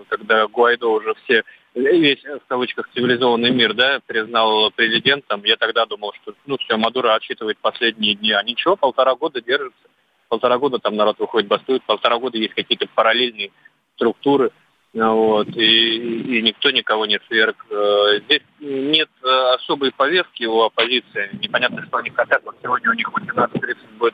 когда 0.10 0.48
Гуайдо 0.48 0.88
уже 0.88 1.14
все 1.24 1.44
весь, 1.76 2.24
в 2.24 2.48
кавычках, 2.48 2.90
цивилизованный 2.94 3.52
мир, 3.52 3.74
да, 3.74 4.00
признал 4.06 4.72
президентом, 4.72 5.44
я 5.44 5.58
тогда 5.58 5.86
думал, 5.86 6.14
что, 6.22 6.34
ну, 6.46 6.58
все, 6.58 6.78
Мадуро 6.78 7.14
отсчитывает 7.14 7.58
последние 7.60 8.16
дни, 8.16 8.32
а 8.32 8.44
ничего, 8.44 8.76
полтора 8.76 9.16
года 9.16 9.42
держится, 9.42 9.84
полтора 10.30 10.58
года 10.58 10.80
там 10.80 10.96
народ 10.96 11.20
выходит, 11.20 11.48
бастует, 11.48 11.84
полтора 11.84 12.18
года 12.18 12.38
есть 12.38 12.54
какие-то 12.54 12.88
параллельные 12.96 13.52
структуры, 13.96 14.52
вот, 14.94 15.50
и, 15.50 16.38
и 16.38 16.42
никто 16.42 16.72
никого 16.72 17.06
не 17.06 17.20
сверг. 17.28 17.66
Э, 17.70 18.22
здесь 18.24 18.44
нет 18.62 19.10
э, 19.24 19.56
особой 19.56 19.92
повестки 19.92 20.46
у 20.46 20.62
оппозиции, 20.62 21.38
непонятно, 21.42 21.86
что 21.86 21.98
они 21.98 22.12
хотят. 22.12 22.42
Вот 22.46 22.56
сегодня 22.64 22.92
у 22.92 22.94
них 22.94 23.12
в 23.12 23.18
18.30 23.18 23.76
будет 24.00 24.14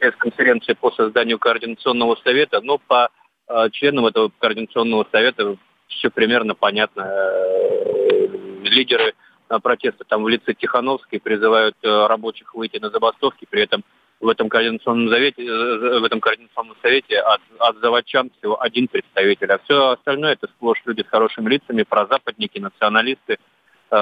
пресс-конференция 0.00 0.74
по 0.74 0.90
созданию 0.90 1.38
координационного 1.38 2.16
совета, 2.24 2.60
но 2.60 2.78
по 2.78 3.08
э, 3.48 3.70
членам 3.70 4.06
этого 4.06 4.32
координационного 4.40 5.06
совета 5.12 5.56
все 5.88 6.10
примерно 6.10 6.54
понятно. 6.54 7.02
Э, 7.02 8.26
лидеры 8.62 9.14
э, 9.48 9.58
протеста 9.60 10.04
там 10.04 10.22
в 10.22 10.28
лице 10.28 10.54
Тихановской 10.54 11.20
призывают 11.20 11.76
э, 11.82 12.06
рабочих 12.06 12.54
выйти 12.54 12.78
на 12.78 12.90
забастовки, 12.90 13.46
при 13.48 13.62
этом 13.62 13.84
в 14.20 14.28
этом 14.28 14.48
координационном 14.48 15.10
совете, 15.10 15.44
в 15.44 16.04
этом 16.04 16.20
координационном 16.20 16.76
совете 16.80 17.18
от, 17.18 17.40
от 17.58 17.76
заводчан 17.80 18.30
всего 18.38 18.60
один 18.62 18.88
представитель, 18.88 19.52
а 19.52 19.58
все 19.58 19.90
остальное 19.90 20.32
это 20.32 20.46
сплошь 20.46 20.80
люди 20.86 21.02
с 21.02 21.10
хорошими 21.10 21.50
лицами, 21.50 21.82
прозападники, 21.82 22.58
националисты, 22.58 23.36
э, 23.90 23.96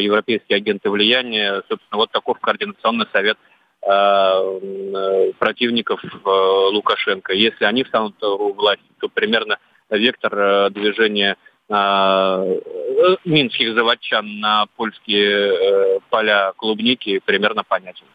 европейские 0.00 0.56
агенты 0.56 0.90
влияния. 0.90 1.62
Собственно, 1.68 1.98
вот 1.98 2.10
таков 2.10 2.38
координационный 2.40 3.06
совет 3.12 3.36
э, 3.82 5.32
противников 5.38 6.02
э, 6.02 6.28
Лукашенко. 6.72 7.34
Если 7.34 7.64
они 7.64 7.84
встанут 7.84 8.22
у 8.22 8.54
власти, 8.54 8.84
то 9.00 9.08
примерно 9.08 9.58
вектор 9.90 10.38
э, 10.38 10.70
движения 10.70 11.36
э, 11.68 12.58
минских 13.24 13.74
заводчан 13.74 14.40
на 14.40 14.66
польские 14.76 15.54
э, 15.54 15.98
поля 16.10 16.52
клубники 16.56 17.20
примерно 17.24 17.64
понятен. 17.64 18.06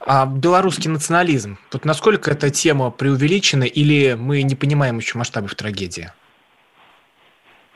А 0.00 0.26
белорусский 0.26 0.90
национализм, 0.90 1.58
тут 1.70 1.84
насколько 1.84 2.30
эта 2.30 2.50
тема 2.50 2.90
преувеличена 2.90 3.64
или 3.64 4.14
мы 4.14 4.42
не 4.42 4.54
понимаем 4.54 4.98
еще 4.98 5.16
масштабов 5.18 5.54
трагедии? 5.54 6.10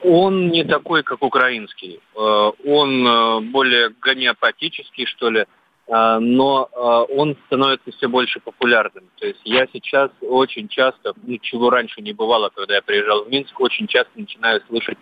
Он 0.02 0.48
не 0.48 0.64
такой, 0.64 1.02
как 1.02 1.22
украинский. 1.22 2.00
Он 2.14 3.52
более 3.52 3.90
гомеопатический, 4.00 5.06
что 5.06 5.30
ли. 5.30 5.46
А, 5.90 6.20
но 6.20 6.68
а, 6.72 7.02
он 7.02 7.36
становится 7.46 7.90
все 7.90 8.08
больше 8.08 8.38
популярным. 8.38 9.04
То 9.18 9.26
есть 9.26 9.40
я 9.44 9.66
сейчас 9.72 10.10
очень 10.20 10.68
часто, 10.68 11.14
ну, 11.22 11.36
чего 11.38 11.68
раньше 11.68 12.00
не 12.00 12.12
бывало, 12.12 12.50
когда 12.54 12.76
я 12.76 12.82
приезжал 12.82 13.24
в 13.24 13.28
Минск, 13.28 13.58
очень 13.60 13.88
часто 13.88 14.12
начинаю 14.14 14.62
слышать 14.68 14.98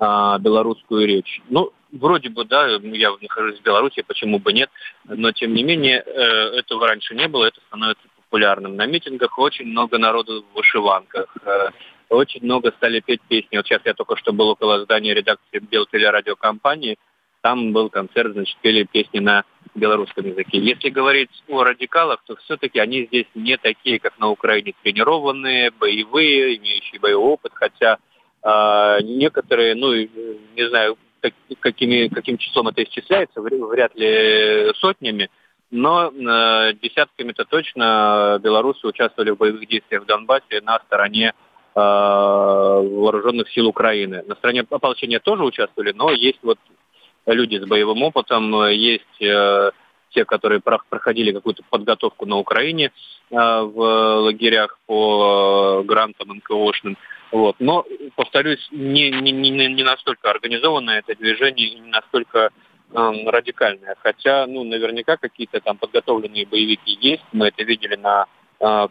а, 0.00 0.38
белорусскую 0.38 1.06
речь. 1.06 1.40
Ну, 1.48 1.72
вроде 1.92 2.28
бы, 2.28 2.44
да, 2.44 2.66
я 2.66 3.10
нахожусь 3.20 3.60
в 3.60 3.62
Беларуси, 3.62 4.02
почему 4.02 4.40
бы 4.40 4.52
нет, 4.52 4.68
но 5.04 5.30
тем 5.30 5.54
не 5.54 5.62
менее 5.62 6.02
э, 6.04 6.10
этого 6.58 6.88
раньше 6.88 7.14
не 7.14 7.28
было, 7.28 7.44
это 7.44 7.60
становится 7.68 8.02
популярным. 8.16 8.74
На 8.74 8.86
митингах 8.86 9.38
очень 9.38 9.66
много 9.66 9.98
народу 9.98 10.42
в 10.42 10.56
вышиванках, 10.56 11.26
э, 11.44 11.68
очень 12.08 12.42
много 12.42 12.72
стали 12.72 13.00
петь 13.00 13.20
песни. 13.28 13.56
Вот 13.56 13.66
сейчас 13.66 13.82
я 13.84 13.94
только 13.94 14.16
что 14.16 14.32
был 14.32 14.48
около 14.48 14.82
здания 14.82 15.14
редакции 15.14 15.58
Белтелерадиокомпании, 15.60 16.98
там 17.42 17.72
был 17.72 17.90
концерт, 17.90 18.32
значит, 18.32 18.56
пели 18.62 18.84
песни 18.84 19.18
на 19.18 19.44
белорусском 19.74 20.24
языке. 20.26 20.58
Если 20.58 20.88
говорить 20.88 21.30
о 21.48 21.64
радикалах, 21.64 22.22
то 22.26 22.36
все-таки 22.36 22.78
они 22.78 23.06
здесь 23.06 23.26
не 23.34 23.56
такие, 23.58 23.98
как 23.98 24.18
на 24.18 24.30
Украине, 24.30 24.74
тренированные, 24.82 25.70
боевые, 25.70 26.56
имеющие 26.56 27.00
боевой 27.00 27.32
опыт, 27.34 27.52
хотя 27.54 27.98
э, 28.42 28.98
некоторые, 29.02 29.74
ну, 29.74 29.92
не 29.94 30.68
знаю, 30.68 30.96
как, 31.20 31.32
какими, 31.60 32.08
каким 32.08 32.38
числом 32.38 32.68
это 32.68 32.82
исчисляется, 32.84 33.40
вряд 33.40 33.94
ли 33.96 34.72
сотнями, 34.76 35.30
но 35.70 36.10
э, 36.10 36.74
десятками-то 36.82 37.44
точно 37.46 38.38
белорусы 38.42 38.86
участвовали 38.86 39.30
в 39.30 39.38
боевых 39.38 39.66
действиях 39.66 40.02
в 40.02 40.06
Донбассе 40.06 40.60
на 40.60 40.78
стороне 40.80 41.32
э, 41.74 41.80
вооруженных 41.80 43.50
сил 43.50 43.68
Украины. 43.68 44.22
На 44.26 44.34
стороне 44.34 44.66
ополчения 44.68 45.18
тоже 45.18 45.44
участвовали, 45.44 45.92
но 45.92 46.10
есть 46.10 46.40
вот 46.42 46.58
люди 47.26 47.56
с 47.56 47.66
боевым 47.66 48.02
опытом, 48.02 48.54
э, 48.62 48.74
есть 48.74 49.20
э, 49.22 49.70
те, 50.10 50.24
которые 50.24 50.60
проходили 50.60 51.32
какую-то 51.32 51.62
подготовку 51.70 52.26
на 52.26 52.36
Украине 52.38 52.86
э, 53.30 53.34
в 53.34 54.20
лагерях 54.20 54.78
по 54.86 55.82
грантам 55.84 56.28
НКОшным. 56.36 56.96
Вот. 57.30 57.56
Но, 57.60 57.86
повторюсь, 58.14 58.68
не, 58.70 59.10
не, 59.10 59.32
не, 59.32 59.50
не 59.50 59.82
настолько 59.82 60.30
организованное 60.30 60.98
это 60.98 61.18
движение 61.18 61.70
не 61.74 61.90
настолько 61.90 62.50
э, 62.90 63.12
радикальное. 63.26 63.96
Хотя, 64.02 64.46
ну, 64.46 64.64
наверняка 64.64 65.16
какие-то 65.16 65.60
там 65.60 65.78
подготовленные 65.78 66.46
боевики 66.46 66.98
есть. 67.00 67.24
Мы 67.32 67.48
это 67.48 67.64
видели 67.64 67.96
на 67.96 68.26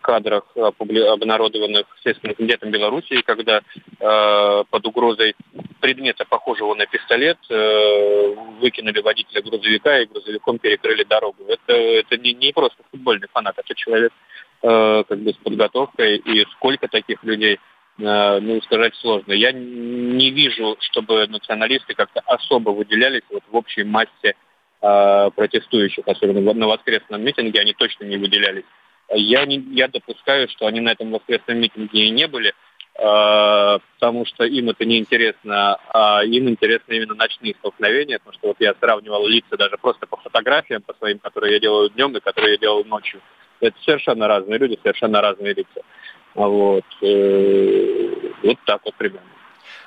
кадрах, 0.01 0.43
обнародованных 0.57 1.85
Следственным 2.01 2.35
комитетом 2.35 2.71
Беларуси, 2.71 3.21
когда 3.21 3.61
э, 4.01 4.63
под 4.69 4.85
угрозой 4.85 5.33
предмета, 5.81 6.23
похожего 6.23 6.73
на 6.75 6.85
пистолет, 6.85 7.37
э, 7.49 8.35
выкинули 8.61 9.01
водителя 9.01 9.41
грузовика 9.41 9.99
и 9.99 10.05
грузовиком 10.05 10.59
перекрыли 10.59 11.03
дорогу. 11.03 11.43
Это, 11.47 11.73
это 11.73 12.17
не, 12.17 12.33
не 12.33 12.53
просто 12.53 12.77
футбольный 12.91 13.27
фанат, 13.33 13.57
это 13.57 13.75
человек 13.75 14.13
э, 14.61 15.03
как 15.07 15.19
бы 15.19 15.33
с 15.33 15.37
подготовкой, 15.37 16.17
и 16.17 16.45
сколько 16.51 16.87
таких 16.87 17.23
людей 17.23 17.59
э, 17.99 18.39
ну, 18.39 18.61
сказать 18.61 18.95
сложно. 18.95 19.33
Я 19.33 19.51
не 19.51 20.29
вижу, 20.29 20.77
чтобы 20.79 21.27
националисты 21.27 21.93
как-то 21.95 22.21
особо 22.21 22.69
выделялись 22.69 23.23
вот 23.29 23.43
в 23.51 23.55
общей 23.55 23.83
массе 23.83 24.35
протестующих, 25.35 26.07
особенно 26.07 26.53
на 26.55 26.67
воскресном 26.67 27.23
митинге, 27.23 27.59
они 27.59 27.71
точно 27.73 28.05
не 28.05 28.17
выделялись. 28.17 28.63
Я, 29.13 29.45
не, 29.45 29.57
я 29.73 29.87
допускаю, 29.87 30.49
что 30.49 30.65
они 30.65 30.79
на 30.79 30.89
этом 30.89 31.11
воскресном 31.11 31.59
митинге 31.59 32.07
и 32.07 32.09
не 32.09 32.27
были, 32.27 32.55
потому 33.01 34.25
что 34.27 34.43
им 34.43 34.69
это 34.69 34.85
не 34.85 34.99
интересно, 34.99 35.79
а 35.91 36.23
им 36.23 36.47
интересно 36.49 36.93
именно 36.93 37.15
ночные 37.15 37.55
столкновения, 37.55 38.19
потому 38.19 38.33
что 38.33 38.47
вот 38.49 38.57
я 38.59 38.75
сравнивал 38.79 39.25
лица 39.25 39.57
даже 39.57 39.77
просто 39.77 40.05
по 40.05 40.17
фотографиям, 40.17 40.83
по 40.83 40.93
своим, 40.93 41.17
которые 41.17 41.53
я 41.53 41.59
делаю 41.59 41.89
днем 41.89 42.15
и 42.15 42.19
которые 42.19 42.53
я 42.53 42.57
делал 42.59 42.85
ночью. 42.85 43.19
Это 43.59 43.75
совершенно 43.83 44.27
разные 44.27 44.59
люди, 44.59 44.77
совершенно 44.83 45.19
разные 45.19 45.55
лица. 45.55 45.81
Вот, 46.35 46.85
э, 47.01 48.31
вот 48.43 48.57
так 48.65 48.81
вот 48.85 48.93
примерно. 48.95 49.27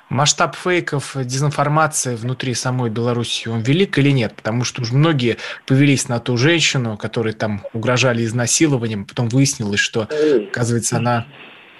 Масштаб 0.09 0.55
фейков, 0.55 1.15
дезинформации 1.15 2.15
внутри 2.15 2.53
самой 2.53 2.89
Беларуси, 2.89 3.47
он 3.47 3.61
велик 3.61 3.97
или 3.97 4.11
нет? 4.11 4.35
Потому 4.35 4.65
что 4.65 4.81
уже 4.81 4.93
многие 4.93 5.37
повелись 5.65 6.09
на 6.09 6.19
ту 6.19 6.35
женщину, 6.35 6.97
которой 6.97 7.33
там 7.33 7.63
угрожали 7.71 8.23
изнасилованием, 8.25 9.05
потом 9.05 9.29
выяснилось, 9.29 9.79
что, 9.79 10.07
оказывается, 10.49 10.97
она 10.97 11.25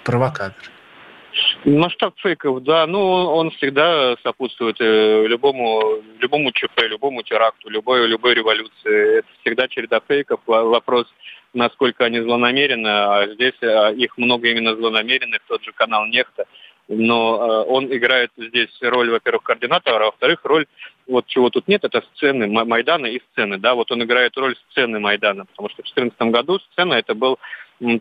провокатор. 0.02 0.75
Масштаб 1.66 2.14
фейков, 2.18 2.62
да, 2.62 2.86
ну 2.86 3.00
он 3.00 3.50
всегда 3.50 4.16
сопутствует 4.22 4.76
э, 4.80 5.26
любому, 5.26 6.00
любому 6.20 6.52
ЧП, 6.52 6.82
любому 6.82 7.24
теракту, 7.24 7.68
любой, 7.68 8.06
любой 8.06 8.34
революции. 8.34 9.18
Это 9.18 9.28
всегда 9.40 9.66
череда 9.66 10.00
фейков. 10.06 10.40
Вопрос, 10.46 11.06
насколько 11.54 12.04
они 12.04 12.20
злонамерены, 12.20 12.86
а 12.86 13.26
здесь 13.34 13.60
а, 13.62 13.90
их 13.90 14.16
много 14.16 14.48
именно 14.48 14.76
злонамеренных, 14.76 15.40
тот 15.48 15.64
же 15.64 15.72
канал 15.72 16.06
Нехта– 16.06 16.44
но 16.88 17.36
э, 17.36 17.64
он 17.68 17.86
играет 17.86 18.30
здесь 18.36 18.70
роль, 18.80 19.10
во-первых, 19.10 19.42
координатора, 19.42 20.04
а 20.04 20.06
во-вторых, 20.06 20.40
роль, 20.44 20.66
вот 21.06 21.26
чего 21.26 21.50
тут 21.50 21.66
нет, 21.68 21.84
это 21.84 22.02
сцены 22.14 22.46
Майдана 22.46 23.06
и 23.06 23.20
сцены, 23.32 23.58
да, 23.58 23.74
вот 23.74 23.90
он 23.90 24.02
играет 24.04 24.36
роль 24.36 24.56
сцены 24.70 25.00
Майдана, 25.00 25.46
потому 25.46 25.68
что 25.68 25.82
в 25.82 25.86
2014 25.86 26.32
году 26.32 26.60
сцена 26.72 26.94
это 26.94 27.14
был 27.14 27.38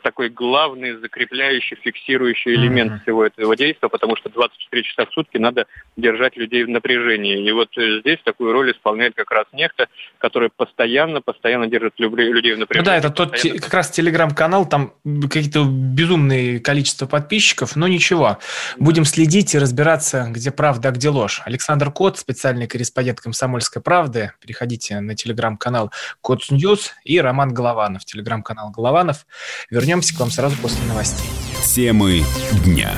такой 0.02 0.30
главный 0.30 0.96
закрепляющий, 0.98 1.78
фиксирующий 1.82 2.56
элемент 2.56 2.94
mm-hmm. 2.94 3.02
всего 3.02 3.26
этого 3.26 3.56
действия, 3.56 3.90
потому 3.90 4.16
что 4.16 4.30
24 4.30 4.84
часа 4.84 5.06
в 5.06 5.14
сутки 5.14 5.38
надо 5.38 5.66
держать 5.98 6.38
людей 6.38 6.64
в 6.64 6.70
напряжении. 6.70 7.46
И 7.46 7.52
вот 7.52 7.70
э, 7.78 8.00
здесь 8.00 8.20
такую 8.24 8.54
роль 8.54 8.72
исполняет 8.72 9.16
как 9.16 9.32
раз 9.32 9.46
нехта, 9.52 9.88
который 10.18 10.50
постоянно, 10.56 11.22
постоянно 11.22 11.68
держит 11.68 11.94
людей 11.98 12.54
в 12.54 12.60
напряжении. 12.60 12.86
Ну 12.86 12.92
да, 12.92 12.98
это 12.98 13.10
тот 13.10 13.32
постоянно... 13.32 13.62
как 13.62 13.74
раз 13.74 13.92
телеграм-канал, 13.92 14.68
там 14.68 14.94
какие-то 15.04 15.66
безумные 15.66 16.60
количество 16.60 17.06
подписчиков, 17.06 17.76
но 17.76 17.88
ничего. 17.88 18.40
Будем 18.78 19.04
следить 19.06 19.54
и 19.56 19.60
разбираться, 19.60 20.28
где 20.30 20.52
правда, 20.52 20.90
а 20.90 20.92
где 20.92 21.10
ложь. 21.10 21.42
Александр 21.46 21.92
Кот, 21.92 22.18
специальный 22.18 22.68
корреспондент 22.68 23.20
«Комсомольской 23.20 23.82
правды». 23.82 24.32
Переходите 24.40 25.00
на 25.02 25.16
телеграм-канал 25.16 25.92
Кот 26.22 26.50
News 26.50 26.94
и 27.04 27.20
Роман 27.20 27.54
Голованов, 27.54 28.06
телеграм-канал 28.06 28.72
Голованов. 28.72 29.26
Вернемся 29.70 30.16
к 30.16 30.20
вам 30.20 30.32
сразу 30.32 30.56
после 30.58 30.84
новостей. 30.86 31.30
Темы 31.66 32.24
дня. 32.64 32.94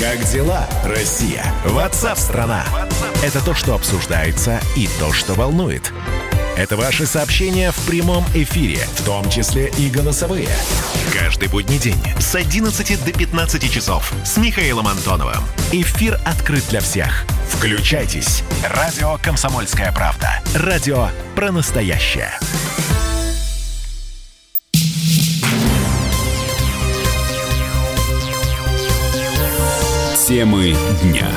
Как 0.00 0.22
дела, 0.30 0.68
Россия? 0.84 1.44
Ватсап-страна! 1.64 2.64
Это 3.22 3.44
то, 3.44 3.54
что 3.54 3.74
обсуждается 3.74 4.60
и 4.76 4.88
то, 5.00 5.12
что 5.12 5.34
волнует. 5.34 5.92
Это 6.56 6.76
ваши 6.76 7.06
сообщения 7.06 7.70
в 7.70 7.86
прямом 7.86 8.24
эфире, 8.34 8.78
в 8.96 9.04
том 9.04 9.28
числе 9.30 9.70
и 9.78 9.88
голосовые. 9.90 10.48
Каждый 11.12 11.48
будний 11.48 11.78
день 11.78 12.00
с 12.18 12.34
11 12.34 13.04
до 13.04 13.12
15 13.12 13.70
часов 13.70 14.12
с 14.24 14.36
Михаилом 14.36 14.88
Антоновым. 14.88 15.42
Эфир 15.70 16.18
открыт 16.24 16.64
для 16.70 16.80
всех. 16.80 17.24
Включайтесь. 17.50 18.42
Радио 18.64 19.18
«Комсомольская 19.22 19.92
правда». 19.92 20.40
Радио 20.54 21.08
про 21.34 21.52
настоящее. 21.52 22.32
Темы 30.26 30.74
дня. 31.04 31.28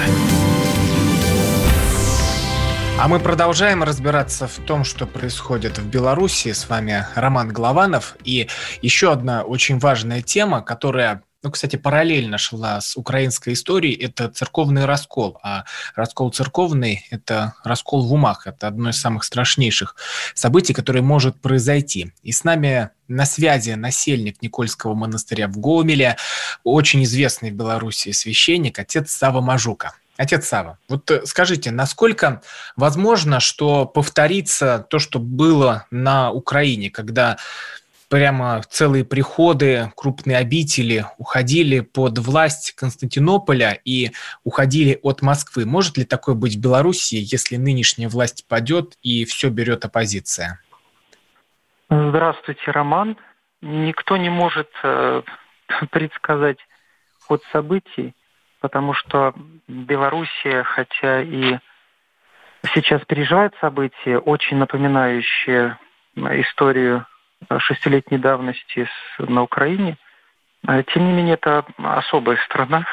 А 2.97 3.08
мы 3.08 3.19
продолжаем 3.19 3.84
разбираться 3.84 4.47
в 4.47 4.58
том, 4.65 4.84
что 4.84 5.06
происходит 5.06 5.78
в 5.78 5.88
Беларуси. 5.88 6.54
С 6.54 6.67
вами 6.67 7.06
Роман 7.13 7.49
Голованов. 7.49 8.17
И 8.23 8.49
еще 8.82 9.12
одна 9.12 9.43
очень 9.43 9.78
важная 9.78 10.23
тема, 10.23 10.63
которая 10.63 11.21
ну, 11.41 11.52
кстати, 11.52 11.78
параллельно 11.78 12.38
шла 12.38 12.82
с 12.82 12.97
украинской 12.97 13.54
историей, 13.54 13.95
это 13.95 14.30
церковный 14.30 14.86
раскол. 14.86 15.39
А 15.41 15.63
раскол 15.95 16.32
церковный– 16.32 17.06
это 17.12 17.54
раскол 17.63 18.06
в 18.06 18.13
умах. 18.13 18.45
Это 18.45 18.67
одно 18.67 18.89
из 18.89 18.99
самых 18.99 19.23
страшнейших 19.23 19.95
событий, 20.34 20.73
которое 20.73 21.02
может 21.02 21.39
произойти. 21.39 22.12
И 22.23 22.34
с 22.34 22.43
нами 22.43 22.89
на 23.08 23.25
связи 23.25 23.71
насельник 23.71 24.41
Никольского 24.41 24.93
монастыря 24.95 25.47
в 25.47 25.58
Гомеле, 25.58 26.17
очень 26.65 27.04
известный 27.04 27.52
в 27.52 27.56
Беларуси 27.56 28.12
священник, 28.12 28.78
отец 28.78 29.12
Сава 29.12 29.39
Мажука. 29.39 29.93
Отец 30.17 30.47
Сава, 30.47 30.78
вот 30.89 31.10
э, 31.12 31.25
скажите, 31.25 31.71
насколько 31.71 32.41
возможно, 32.75 33.39
что 33.39 33.86
повторится 33.86 34.86
то, 34.89 34.99
что 34.99 35.17
было 35.17 35.86
на 35.91 36.34
Украине, 36.34 36.89
когда 36.89 37.38
прямо 38.10 38.62
целые 38.67 39.06
приходы, 39.06 39.91
крупные 39.95 40.38
обители 40.38 41.06
уходили 41.17 41.80
под 41.80 42.17
власть 42.17 42.74
Константинополя 42.76 43.80
и 43.86 44.12
уходили 44.43 45.00
от 45.04 45.22
Москвы. 45.22 45.65
Может 45.65 45.98
ли 45.98 46.04
такое 46.04 46.36
быть 46.36 46.56
в 46.56 46.60
Беларуси, 46.60 47.15
если 47.15 47.56
нынешняя 47.56 48.10
власть 48.10 48.48
падет 48.48 48.98
и 49.02 49.26
все 49.26 49.50
берет 49.50 49.86
оппозиция? 49.86 50.60
Здравствуйте, 51.89 52.72
Роман. 52.72 53.17
Никто 53.62 54.17
не 54.17 54.30
может 54.30 54.69
э, 54.84 55.22
предсказать 55.91 56.58
ход 57.22 57.43
событий, 57.52 58.15
потому 58.60 58.93
что 58.93 59.34
Белоруссия, 59.67 60.63
хотя 60.63 61.22
и 61.22 61.60
сейчас 62.74 63.02
переживает 63.06 63.54
события, 63.62 64.17
очень 64.17 64.58
напоминающие 64.58 65.78
историю 66.15 67.06
шестилетней 67.60 68.17
давности 68.17 68.88
на 69.17 69.43
Украине. 69.43 69.97
А, 70.65 70.84
тем 70.84 71.08
не 71.08 71.13
менее, 71.13 71.36
это 71.36 71.65
особая 71.78 72.38
страна 72.45 72.86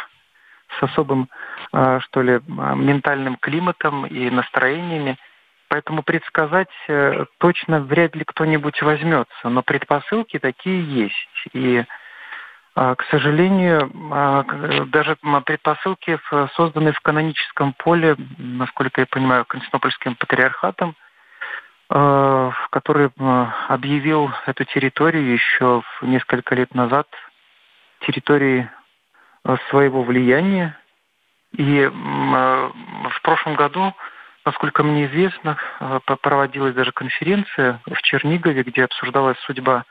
с 0.79 0.83
особым, 0.83 1.29
а, 1.73 2.01
что 2.01 2.23
ли, 2.23 2.41
ментальным 2.47 3.37
климатом 3.37 4.07
и 4.07 4.31
настроениями. 4.31 5.17
Поэтому 5.69 6.05
предсказать 6.05 6.71
э, 6.87 7.25
точно 7.39 7.81
вряд 7.81 8.15
ли 8.15 8.23
кто-нибудь 8.25 8.81
возьмется. 8.83 9.49
Но 9.49 9.63
предпосылки 9.63 10.39
такие 10.39 10.81
есть. 10.81 11.49
И, 11.55 11.85
а, 12.77 12.95
к 12.95 13.05
сожалению, 13.11 13.91
даже 14.87 15.17
предпосылки 15.45 16.21
созданы 16.55 16.93
в 16.93 17.01
каноническом 17.01 17.73
поле, 17.73 18.15
насколько 18.39 19.01
я 19.01 19.07
понимаю, 19.07 19.45
Константинопольским 19.45 20.15
патриархатом– 20.15 20.95
который 21.89 23.11
э, 23.17 23.47
объявил 23.69 24.31
эту 24.47 24.65
территорию 24.65 25.33
еще 25.33 25.83
несколько 26.03 26.55
лет 26.57 26.75
назад 26.75 27.07
территорией 28.01 28.69
э, 29.45 29.57
своего 29.71 30.03
влияния. 30.03 30.77
И 31.57 31.87
в 31.87 33.21
прошлом 33.23 33.55
году, 33.55 33.95
насколько 34.45 34.83
мне 34.83 35.07
известно, 35.07 35.57
проводилась 36.21 36.75
даже 36.75 36.93
конференция 36.93 37.81
в 37.87 38.03
Чернигове, 38.03 38.63
где 38.63 38.85
обсуждалась 38.85 39.39
судьба 39.47 39.85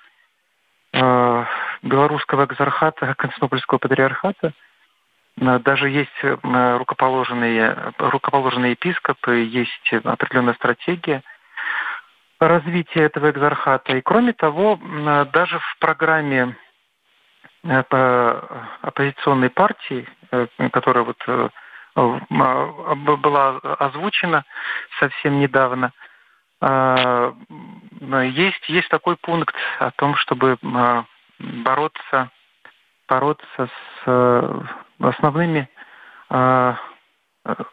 белорусского 1.81 2.45
экзархата, 2.45 3.15
Константинопольского 3.15 3.79
патриархата. 3.79 4.53
Даже 5.38 5.89
есть 5.89 6.12
рукоположенные, 6.21 7.93
рукоположенные 7.97 8.71
епископы, 8.71 9.38
есть 9.38 9.93
определенная 10.03 10.53
стратегия– 10.53 11.23
развития 12.39 13.04
этого 13.04 13.32
экзархата. 13.32 13.98
И 13.98 14.02
кроме 14.02 14.34
того, 14.34 14.80
даже 15.32 15.60
в 15.60 15.78
программе 15.80 16.58
э, 17.63 17.84
оппозиционной 18.82 19.50
партии, 19.50 20.08
э, 20.32 20.48
которая 20.71 21.04
вот 21.04 21.21
э, 21.28 21.50
была 21.95 23.58
озвучена 23.80 24.43
совсем 25.00 25.39
недавно, 25.39 25.93
есть, 26.62 28.69
есть 28.69 28.89
такой 28.89 29.15
пункт 29.15 29.56
о 29.80 29.91
том, 29.91 30.15
чтобы 30.17 30.58
бороться, 31.39 32.32
бороться 33.08 33.69
с 34.04 34.67
основными 35.00 35.69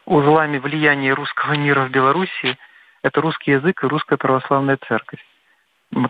узлами 0.05 0.57
влияния 0.57 1.13
русского 1.13 1.53
мира 1.53 1.85
в 1.85 1.89
Беларуси– 1.89 2.57
это 3.03 3.21
русский 3.21 3.51
язык 3.51 3.83
и 3.83 3.87
русская 3.87 4.17
православная 4.17 4.79
церковь. 4.87 5.19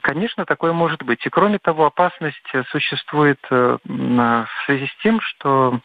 Конечно, 0.02 0.46
такое 0.46 0.72
может 0.72 1.04
быть. 1.04 1.26
И 1.26 1.30
кроме 1.30 1.60
того, 1.60 1.86
опасность 1.86 2.54
существует 2.70 3.40
э, 3.50 3.78
в 3.84 4.48
связи 4.66 4.88
с 4.88 4.96
тем, 5.02 5.20
что 5.20 5.82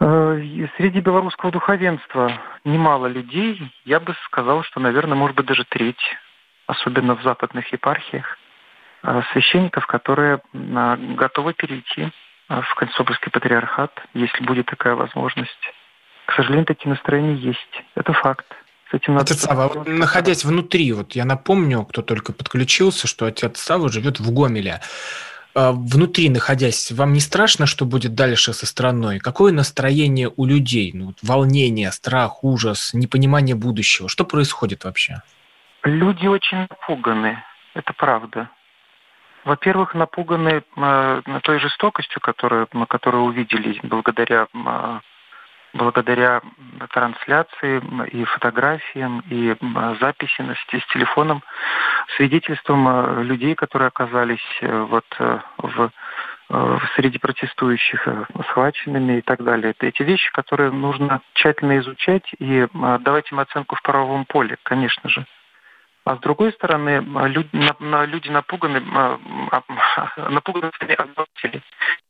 э, 0.00 0.66
среди 0.76 1.00
белорусского 1.00 1.52
духовенства 1.52 2.32
немало 2.64 3.06
людей, 3.06 3.60
я 3.84 4.00
бы 4.00 4.16
сказал, 4.24 4.64
что, 4.64 4.80
наверное, 4.80 5.16
может 5.16 5.36
быть 5.36 5.46
даже 5.46 5.64
треть, 5.64 6.16
особенно 6.66 7.14
в 7.14 7.22
западных 7.22 7.72
епархиях, 7.72 8.36
э, 9.04 9.22
священников, 9.32 9.86
которые 9.86 10.40
готовы 10.52 11.54
перейти 11.54 12.10
в 12.48 12.74
Константинопольский 12.74 13.30
патриархат, 13.30 13.92
если 14.14 14.44
будет 14.44 14.66
такая 14.66 14.96
возможность. 14.96 15.72
К 16.26 16.32
сожалению, 16.32 16.66
такие 16.66 16.90
настроения 16.90 17.34
есть. 17.34 17.84
Это 17.94 18.12
факт. 18.12 18.46
С 18.90 18.94
этим 18.94 19.14
надо 19.14 19.24
отец 19.24 19.40
Сава, 19.40 19.68
вот, 19.68 19.88
находясь 19.88 20.44
внутри, 20.44 20.92
вот 20.92 21.16
я 21.16 21.24
напомню, 21.24 21.84
кто 21.84 22.02
только 22.02 22.32
подключился, 22.32 23.08
что 23.08 23.26
отец 23.26 23.58
Сава 23.58 23.88
живет 23.90 24.20
в 24.20 24.32
Гомеле. 24.32 24.80
А, 25.56 25.72
внутри 25.72 26.28
находясь, 26.28 26.92
вам 26.92 27.12
не 27.12 27.20
страшно, 27.20 27.66
что 27.66 27.84
будет 27.84 28.14
дальше 28.14 28.52
со 28.52 28.66
страной? 28.66 29.18
Какое 29.18 29.52
настроение 29.52 30.30
у 30.36 30.44
людей? 30.44 30.92
Ну, 30.94 31.14
волнение, 31.22 31.90
страх, 31.90 32.44
ужас, 32.44 32.92
непонимание 32.94 33.56
будущего. 33.56 34.08
Что 34.08 34.24
происходит 34.24 34.84
вообще? 34.84 35.22
Люди 35.82 36.26
очень 36.26 36.58
напуганы, 36.58 37.42
это 37.74 37.92
правда. 37.92 38.50
Во-первых, 39.44 39.94
напуганы 39.94 40.62
э, 40.76 41.22
той 41.42 41.58
жестокостью, 41.58 42.20
которую, 42.20 42.68
мы 42.72 42.86
которую 42.86 43.24
увидели 43.24 43.80
благодаря 43.82 44.48
э, 44.52 45.00
благодаря 45.76 46.40
трансляции 46.90 47.82
и 48.12 48.24
фотографиям, 48.24 49.22
и 49.30 49.54
записи 50.00 50.42
с 50.72 50.92
телефоном, 50.92 51.42
свидетельством 52.16 52.88
э, 52.88 53.22
людей, 53.24 53.54
которые 53.54 53.88
оказались 53.88 54.44
э, 54.60 54.86
вот 54.90 55.04
э, 55.18 55.38
в 55.58 55.90
среди 56.94 57.18
протестующих 57.18 58.06
схваченными 58.50 59.18
и 59.18 59.20
так 59.20 59.42
далее. 59.42 59.72
Это 59.72 59.86
эти 59.86 60.04
вещи, 60.04 60.30
которые 60.30 60.70
нужно 60.70 61.20
тщательно 61.34 61.76
изучать 61.78 62.22
и 62.38 62.68
давать 63.00 63.32
им 63.32 63.40
оценку 63.40 63.74
в 63.74 63.82
правовом 63.82 64.26
поле, 64.26 64.56
конечно 64.62 65.10
же. 65.10 65.26
А 66.04 66.14
с 66.14 66.20
другой 66.20 66.52
стороны, 66.52 67.04
люди, 67.26 68.28
напуганы, 68.28 68.78
напуганы 70.30 70.70
обыватели. 70.96 71.62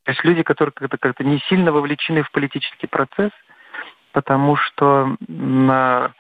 То 0.05 0.13
есть 0.13 0.23
люди, 0.23 0.43
которые 0.43 0.75
как-то 0.75 0.99
как 0.99 1.21
не 1.21 1.39
сильно 1.49 1.73
вовлечены 1.73 2.23
в 2.23 2.31
политический 2.31 2.89
процесс– 2.89 3.31
потому 4.17 4.57
что 4.57 5.15
на 5.29 6.15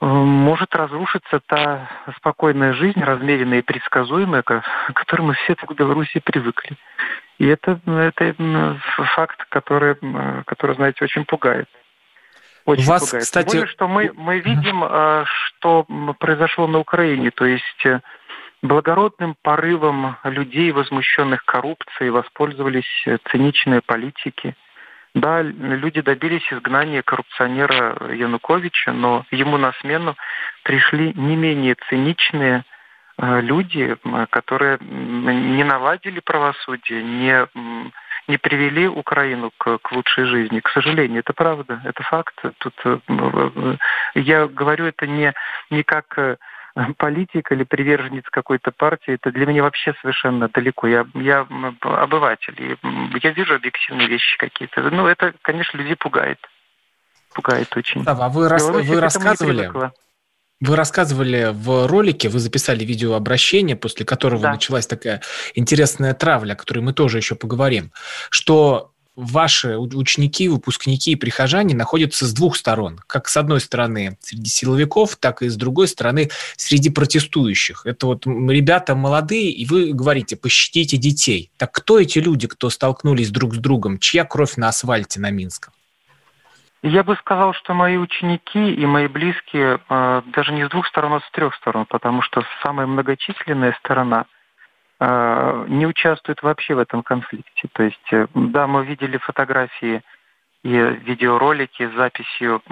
может 0.00 0.72
разрушиться 0.76 1.40
та 1.44 1.90
спокойная 2.18 2.72
жизнь, 2.72 3.02
размеренная 3.02 3.58
и 3.58 3.62
предсказуемая, 3.62 4.42
к 4.42 4.62
которой 4.94 5.22
мы 5.22 5.34
все 5.34 5.56
в 5.56 5.74
Беларуси 5.74 6.20
привыкли. 6.20 6.76
И 7.38 7.46
это, 7.46 7.80
это 7.84 8.80
факт, 9.16 9.44
который, 9.48 9.96
который, 10.46 10.76
знаете, 10.76 11.04
очень 11.04 11.24
пугает. 11.24 11.68
Очень 12.64 12.86
Вас, 12.86 13.04
пугает. 13.04 13.24
Кстати... 13.24 13.48
Тем 13.48 13.58
более, 13.58 13.72
что 13.72 13.88
мы, 13.88 14.12
мы 14.14 14.38
видим, 14.38 14.84
э, 14.84 15.24
что 15.26 15.84
произошло 16.20 16.68
на 16.68 16.78
Украине. 16.78 17.32
То 17.32 17.44
есть 17.44 17.86
э, 17.86 18.00
благородным 18.62 19.34
порывом 19.42 20.16
людей, 20.22 20.70
возмущенных 20.70 21.44
коррупцией, 21.44 22.10
воспользовались 22.10 23.02
э, 23.06 23.18
циничные 23.32 23.80
политики– 23.82 24.54
да, 25.14 25.42
люди 25.42 26.00
добились 26.00 26.52
изгнания 26.52 27.02
коррупционера 27.02 28.12
Януковича, 28.12 28.92
но 28.92 29.24
ему 29.30 29.56
на 29.56 29.72
смену 29.80 30.16
пришли 30.62 31.12
не 31.14 31.36
менее 31.36 31.76
циничные 31.88 32.64
э, 33.18 33.40
люди, 33.40 33.96
которые 34.30 34.78
не 34.80 35.64
наладили 35.64 36.20
правосудие, 36.20 37.02
не, 37.02 37.46
не 38.28 38.38
привели 38.38 38.86
Украину 38.86 39.50
к, 39.58 39.78
к 39.78 39.92
лучшей 39.92 40.26
жизни. 40.26 40.60
К 40.60 40.68
сожалению, 40.70 41.20
это 41.20 41.32
правда, 41.32 41.80
это 41.84 42.02
факт. 42.04 42.34
Тут 42.58 42.74
э, 42.84 43.76
я 44.14 44.46
говорю 44.46 44.84
это 44.86 45.08
не, 45.08 45.34
не 45.70 45.82
как 45.82 46.38
политик 46.96 47.52
или 47.52 47.64
приверженец 47.64 48.24
какой-то 48.30 48.70
партии, 48.70 49.14
это 49.14 49.30
для 49.32 49.46
меня 49.46 49.62
вообще 49.62 49.94
совершенно 50.00 50.48
далеко. 50.48 50.86
Я, 50.86 51.06
я 51.14 51.46
обыватель, 51.82 52.54
и 52.58 52.76
я 53.22 53.30
вижу 53.30 53.54
объективные 53.54 54.08
вещи 54.08 54.36
какие-то. 54.38 54.82
Ну, 54.90 55.06
это, 55.06 55.34
конечно, 55.42 55.78
людей 55.78 55.96
пугает. 55.96 56.38
Пугает 57.34 57.76
очень. 57.76 58.02
Да, 58.04 58.12
а 58.12 58.28
вы, 58.28 58.48
рас, 58.48 58.68
вы 58.68 59.00
рассказывали... 59.00 59.70
Вы 60.62 60.76
рассказывали 60.76 61.52
в 61.54 61.86
ролике, 61.86 62.28
вы 62.28 62.38
записали 62.38 62.84
видеообращение, 62.84 63.76
после 63.76 64.04
которого 64.04 64.42
да. 64.42 64.52
началась 64.52 64.86
такая 64.86 65.22
интересная 65.54 66.12
травля, 66.12 66.52
о 66.52 66.56
которой 66.56 66.80
мы 66.80 66.92
тоже 66.92 67.16
еще 67.16 67.34
поговорим, 67.34 67.92
что 68.28 68.92
ваши 69.20 69.76
ученики, 69.76 70.48
выпускники 70.48 71.12
и 71.12 71.16
прихожане 71.16 71.74
находятся 71.74 72.26
с 72.26 72.32
двух 72.32 72.56
сторон. 72.56 72.98
Как 73.06 73.28
с 73.28 73.36
одной 73.36 73.60
стороны 73.60 74.16
среди 74.20 74.48
силовиков, 74.48 75.16
так 75.16 75.42
и 75.42 75.48
с 75.48 75.56
другой 75.56 75.88
стороны 75.88 76.30
среди 76.56 76.90
протестующих. 76.90 77.86
Это 77.86 78.06
вот 78.06 78.26
ребята 78.26 78.94
молодые, 78.94 79.50
и 79.50 79.66
вы 79.66 79.92
говорите, 79.92 80.36
пощадите 80.36 80.96
детей. 80.96 81.50
Так 81.58 81.72
кто 81.72 81.98
эти 81.98 82.18
люди, 82.18 82.48
кто 82.48 82.70
столкнулись 82.70 83.30
друг 83.30 83.54
с 83.54 83.58
другом? 83.58 83.98
Чья 83.98 84.24
кровь 84.24 84.56
на 84.56 84.68
асфальте 84.68 85.20
на 85.20 85.30
Минском? 85.30 85.72
Я 86.82 87.04
бы 87.04 87.14
сказал, 87.16 87.52
что 87.52 87.74
мои 87.74 87.98
ученики 87.98 88.72
и 88.72 88.86
мои 88.86 89.06
близкие 89.06 89.80
э, 89.86 90.22
даже 90.32 90.52
не 90.52 90.66
с 90.66 90.70
двух 90.70 90.86
сторон, 90.86 91.12
а 91.12 91.20
с 91.20 91.30
трех 91.32 91.54
сторон, 91.56 91.84
потому 91.84 92.22
что 92.22 92.42
самая 92.62 92.86
многочисленная 92.86 93.76
сторона– 93.80 94.24
не 95.00 95.86
участвует 95.86 96.42
вообще 96.42 96.74
в 96.74 96.78
этом 96.78 97.02
конфликте. 97.02 97.68
То 97.72 97.84
есть, 97.84 98.12
э, 98.12 98.26
да, 98.34 98.66
мы 98.66 98.84
видели 98.84 99.16
фотографии 99.16 100.02
и 100.62 100.68
видеоролики 100.68 101.88
с 101.88 101.94
записью 101.94 102.62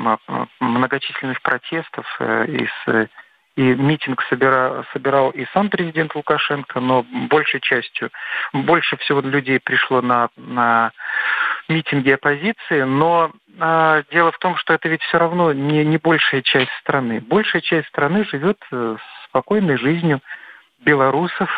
многочисленных 0.61 1.41
протестов 1.41 2.07
э, 2.21 2.47
из 2.47 3.09
и 3.57 3.75
митинг 3.75 4.23
собира, 4.29 4.85
собирал 4.93 5.31
и 5.31 5.45
сам 5.53 5.69
президент 5.69 6.15
Лукашенко, 6.15 6.79
но 6.79 7.05
большей 7.29 7.61
частью, 7.61 8.11
больше 8.53 8.97
всего 8.99 9.21
людей 9.21 9.59
пришло 9.59 10.01
на, 10.01 10.29
на 10.37 10.93
митинги 11.69 12.11
оппозиции, 12.11 12.83
но 12.83 13.33
э, 13.59 14.03
дело 14.13 14.31
в 14.31 14.39
том, 14.39 14.55
что 14.59 14.75
это 14.75 14.89
ведь 14.89 15.03
все 15.03 15.19
равно 15.19 15.53
не, 15.53 15.85
не 15.85 15.97
большая 15.97 16.43
часть 16.43 16.71
страны. 16.83 17.21
Большая 17.21 17.63
часть 17.63 17.89
страны 17.89 18.25
живет 18.27 18.59
спокойной 19.25 19.77
жизнью 19.77 20.21
белорусов, 20.81 21.51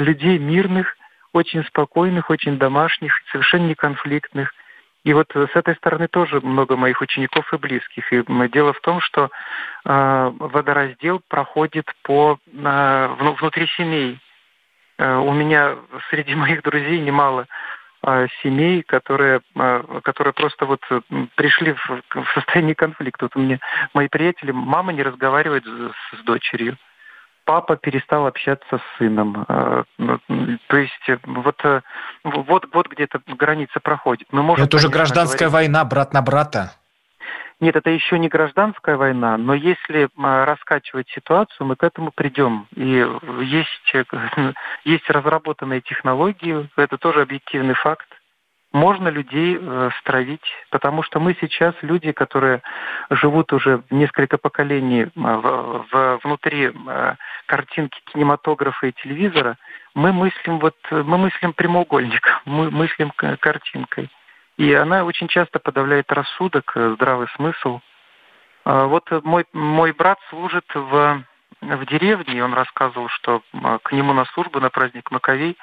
людей 0.00 0.38
мирных, 0.38 0.96
очень 1.32 1.64
спокойных, 1.64 2.30
очень 2.30 2.58
домашних, 2.58 3.12
совершенно 3.30 3.68
не 3.68 3.74
конфликтных. 3.74 4.52
И 5.04 5.14
вот 5.14 5.30
с 5.34 5.56
этой 5.56 5.74
стороны 5.76 6.08
тоже 6.08 6.40
много 6.40 6.76
моих 6.76 7.00
учеников 7.00 7.52
и 7.52 7.56
близких. 7.56 8.12
И 8.12 8.22
дело 8.52 8.72
в 8.72 8.80
том, 8.80 9.00
что 9.00 9.30
э, 9.84 10.32
водораздел 10.38 11.22
проходит 11.28 11.86
по 12.02 12.38
э, 12.46 13.16
внутри 13.38 13.66
семей. 13.78 14.18
Э, 14.98 15.16
у 15.16 15.32
меня 15.32 15.76
среди 16.10 16.34
моих 16.36 16.62
друзей 16.62 17.00
немало 17.00 17.46
э, 18.02 18.26
семей, 18.42 18.82
которые, 18.82 19.40
э, 19.54 20.00
которые 20.02 20.34
просто 20.34 20.66
вот 20.66 20.82
пришли 21.34 21.72
в, 21.72 22.02
в 22.14 22.26
состояние 22.34 22.74
конфликта. 22.74 23.24
Вот 23.24 23.36
у 23.36 23.40
меня 23.40 23.58
мои 23.94 24.08
приятели, 24.08 24.50
мама 24.50 24.92
не 24.92 25.02
разговаривает 25.02 25.64
с, 25.64 26.18
с 26.18 26.24
дочерью 26.24 26.76
папа 27.44 27.76
перестал 27.76 28.26
общаться 28.26 28.78
с 28.78 28.98
сыном. 28.98 29.44
Э, 29.48 29.84
ну, 29.98 30.18
то 30.66 30.76
есть 30.76 31.08
э, 31.08 31.18
вот, 31.24 31.56
э, 31.64 31.80
вот, 32.24 32.66
вот 32.72 32.88
где-то 32.88 33.20
граница 33.26 33.80
проходит. 33.80 34.28
Мы 34.32 34.42
можем, 34.42 34.64
это 34.64 34.76
уже 34.76 34.88
гражданская 34.88 35.48
говорить... 35.48 35.68
война, 35.68 35.84
брат 35.84 36.12
на 36.12 36.22
брата. 36.22 36.72
Нет, 37.60 37.76
это 37.76 37.90
еще 37.90 38.18
не 38.18 38.28
гражданская 38.28 38.96
война, 38.96 39.36
но 39.36 39.52
если 39.52 40.08
раскачивать 40.16 41.10
ситуацию, 41.10 41.66
мы 41.66 41.76
к 41.76 41.84
этому 41.84 42.10
придем. 42.10 42.66
И 42.74 43.06
есть, 43.42 43.94
есть 44.84 45.10
разработанные 45.10 45.82
технологии, 45.82 46.68
это 46.76 46.96
тоже 46.96 47.20
объективный 47.20 47.74
факт 47.74 48.08
можно 48.72 49.08
людей 49.08 49.58
э, 49.60 49.90
стравить, 49.98 50.44
потому 50.70 51.02
что 51.02 51.18
мы 51.18 51.36
сейчас 51.40 51.74
люди, 51.82 52.12
которые 52.12 52.62
живут 53.10 53.52
уже 53.52 53.82
несколько 53.90 54.38
поколений 54.38 55.02
э, 55.02 55.08
в, 55.14 55.86
в, 55.90 56.20
внутри 56.22 56.70
э, 56.72 57.14
картинки 57.46 58.00
кинематографа 58.12 58.86
и 58.86 58.92
телевизора, 58.92 59.56
мы 59.94 60.12
мыслим 60.12 60.60
вот 60.60 60.76
мы 60.90 61.18
мыслим 61.18 61.52
прямоугольник, 61.52 62.22
мы 62.44 62.70
мыслим 62.70 63.10
картинкой, 63.10 64.08
и 64.56 64.72
она 64.72 65.04
очень 65.04 65.26
часто 65.26 65.58
подавляет 65.58 66.12
рассудок, 66.12 66.72
здравый 66.74 67.26
смысл. 67.34 67.80
Э, 68.64 68.84
вот 68.84 69.10
мой 69.24 69.46
мой 69.52 69.92
брат 69.92 70.18
служит 70.28 70.66
в 70.74 71.24
в 71.60 71.86
деревне, 71.86 72.38
и 72.38 72.40
он 72.40 72.54
рассказывал, 72.54 73.08
что 73.08 73.42
к 73.82 73.92
нему 73.92 74.14
на 74.14 74.24
службу 74.26 74.60
на 74.60 74.70
праздник 74.70 75.10
Маковей 75.10 75.58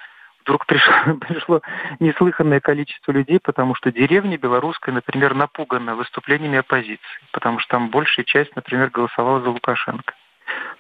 вдруг 0.48 0.66
пришло, 0.66 0.94
пришло 1.28 1.62
неслыханное 2.00 2.60
количество 2.60 3.12
людей, 3.12 3.40
потому 3.40 3.76
что 3.76 3.92
деревня 3.92 4.38
белорусская, 4.38 4.94
например, 4.94 5.36
напугана 5.36 5.96
выступлениями 5.96 6.60
оппозиции, 6.60 7.20
потому 7.32 7.60
что 7.60 7.72
там 7.72 7.90
большая 7.90 8.26
часть, 8.26 8.56
например, 8.56 8.90
голосовала 8.90 9.42
за 9.42 9.50
Лукашенко. 9.50 10.14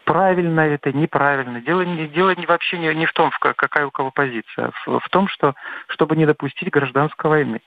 Правильно 0.05 0.61
это, 0.61 0.93
неправильно. 0.93 1.59
Дело, 1.59 1.81
не, 1.81 2.07
дело 2.07 2.33
не, 2.33 2.45
вообще 2.45 2.77
не, 2.77 2.93
не 2.95 3.05
в 3.05 3.11
том, 3.11 3.29
какая 3.39 3.85
у 3.85 3.91
кого 3.91 4.11
позиция, 4.11 4.67
а 4.67 4.71
в, 4.71 4.99
в 5.01 5.09
том, 5.09 5.27
что, 5.27 5.53
чтобы 5.89 6.15
не 6.15 6.25
допустить 6.25 6.71
гражданской 6.71 7.29
войны. 7.29 7.61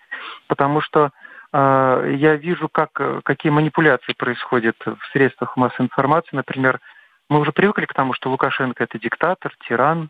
Потому 0.49 0.81
что 0.81 1.11
э, 1.53 2.15
я 2.17 2.37
вижу, 2.37 2.71
как, 2.71 2.93
какие 3.25 3.53
манипуляции 3.53 4.15
происходят 4.15 4.77
в 4.83 5.13
средствах 5.13 5.59
массовой 5.59 5.87
информации. 5.87 6.31
Например, 6.35 6.81
мы 7.29 7.41
уже 7.41 7.53
привыкли 7.53 7.85
к 7.85 7.93
тому, 7.93 8.15
что 8.15 8.31
Лукашенко– 8.31 8.83
это 8.85 8.99
диктатор, 8.99 9.53
тиран, 9.69 10.09